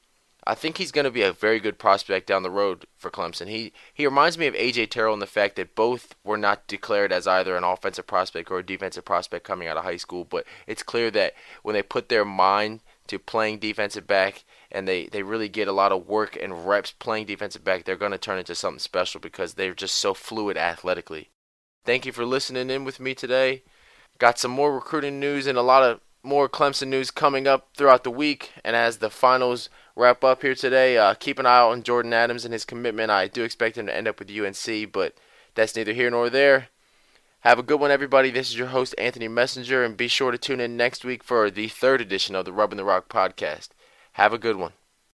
I 0.45 0.55
think 0.55 0.77
he's 0.77 0.91
going 0.91 1.05
to 1.05 1.11
be 1.11 1.21
a 1.21 1.31
very 1.31 1.59
good 1.59 1.77
prospect 1.77 2.25
down 2.25 2.41
the 2.41 2.49
road 2.49 2.85
for 2.97 3.11
Clemson. 3.11 3.47
He 3.47 3.73
he 3.93 4.05
reminds 4.05 4.37
me 4.37 4.47
of 4.47 4.55
AJ 4.55 4.89
Terrell 4.89 5.13
in 5.13 5.19
the 5.19 5.27
fact 5.27 5.55
that 5.57 5.75
both 5.75 6.15
were 6.23 6.37
not 6.37 6.67
declared 6.67 7.11
as 7.11 7.27
either 7.27 7.55
an 7.55 7.63
offensive 7.63 8.07
prospect 8.07 8.49
or 8.49 8.59
a 8.59 8.65
defensive 8.65 9.05
prospect 9.05 9.45
coming 9.45 9.67
out 9.67 9.77
of 9.77 9.83
high 9.83 9.97
school, 9.97 10.25
but 10.25 10.45
it's 10.65 10.81
clear 10.83 11.11
that 11.11 11.33
when 11.61 11.73
they 11.73 11.83
put 11.83 12.09
their 12.09 12.25
mind 12.25 12.81
to 13.07 13.19
playing 13.19 13.59
defensive 13.59 14.07
back 14.07 14.43
and 14.71 14.87
they, 14.87 15.07
they 15.07 15.21
really 15.21 15.49
get 15.49 15.67
a 15.67 15.73
lot 15.73 15.91
of 15.91 16.07
work 16.07 16.37
and 16.41 16.65
reps 16.65 16.91
playing 16.91 17.25
defensive 17.25 17.63
back, 17.63 17.83
they're 17.83 17.95
going 17.95 18.11
to 18.13 18.17
turn 18.17 18.39
into 18.39 18.55
something 18.55 18.79
special 18.79 19.19
because 19.19 19.53
they're 19.53 19.73
just 19.73 19.95
so 19.95 20.13
fluid 20.13 20.57
athletically. 20.57 21.29
Thank 21.83 22.05
you 22.05 22.11
for 22.11 22.25
listening 22.25 22.69
in 22.69 22.85
with 22.85 22.99
me 22.99 23.13
today. 23.13 23.63
Got 24.17 24.39
some 24.39 24.51
more 24.51 24.73
recruiting 24.73 25.19
news 25.19 25.45
and 25.45 25.57
a 25.57 25.61
lot 25.61 25.83
of 25.83 25.99
more 26.23 26.47
Clemson 26.47 26.87
news 26.87 27.11
coming 27.11 27.47
up 27.47 27.69
throughout 27.75 28.03
the 28.03 28.11
week. 28.11 28.51
And 28.63 28.75
as 28.75 28.97
the 28.97 29.09
finals 29.09 29.69
wrap 29.95 30.23
up 30.23 30.41
here 30.41 30.55
today, 30.55 30.97
uh, 30.97 31.13
keep 31.13 31.39
an 31.39 31.45
eye 31.45 31.59
out 31.59 31.71
on 31.71 31.83
Jordan 31.83 32.13
Adams 32.13 32.45
and 32.45 32.53
his 32.53 32.65
commitment. 32.65 33.11
I 33.11 33.27
do 33.27 33.43
expect 33.43 33.77
him 33.77 33.87
to 33.87 33.95
end 33.95 34.07
up 34.07 34.19
with 34.19 34.31
UNC, 34.31 34.91
but 34.91 35.15
that's 35.55 35.75
neither 35.75 35.93
here 35.93 36.09
nor 36.09 36.29
there. 36.29 36.67
Have 37.41 37.57
a 37.57 37.63
good 37.63 37.79
one, 37.79 37.91
everybody. 37.91 38.29
This 38.29 38.49
is 38.49 38.57
your 38.57 38.67
host, 38.67 38.93
Anthony 38.97 39.27
Messenger, 39.27 39.83
and 39.83 39.97
be 39.97 40.07
sure 40.07 40.31
to 40.31 40.37
tune 40.37 40.59
in 40.59 40.77
next 40.77 41.03
week 41.03 41.23
for 41.23 41.49
the 41.49 41.67
third 41.67 41.99
edition 41.99 42.35
of 42.35 42.45
the 42.45 42.53
Rubbing 42.53 42.77
the 42.77 42.85
Rock 42.85 43.09
podcast. 43.09 43.69
Have 44.13 44.31
a 44.31 44.37
good 44.37 44.57
one. 44.57 44.73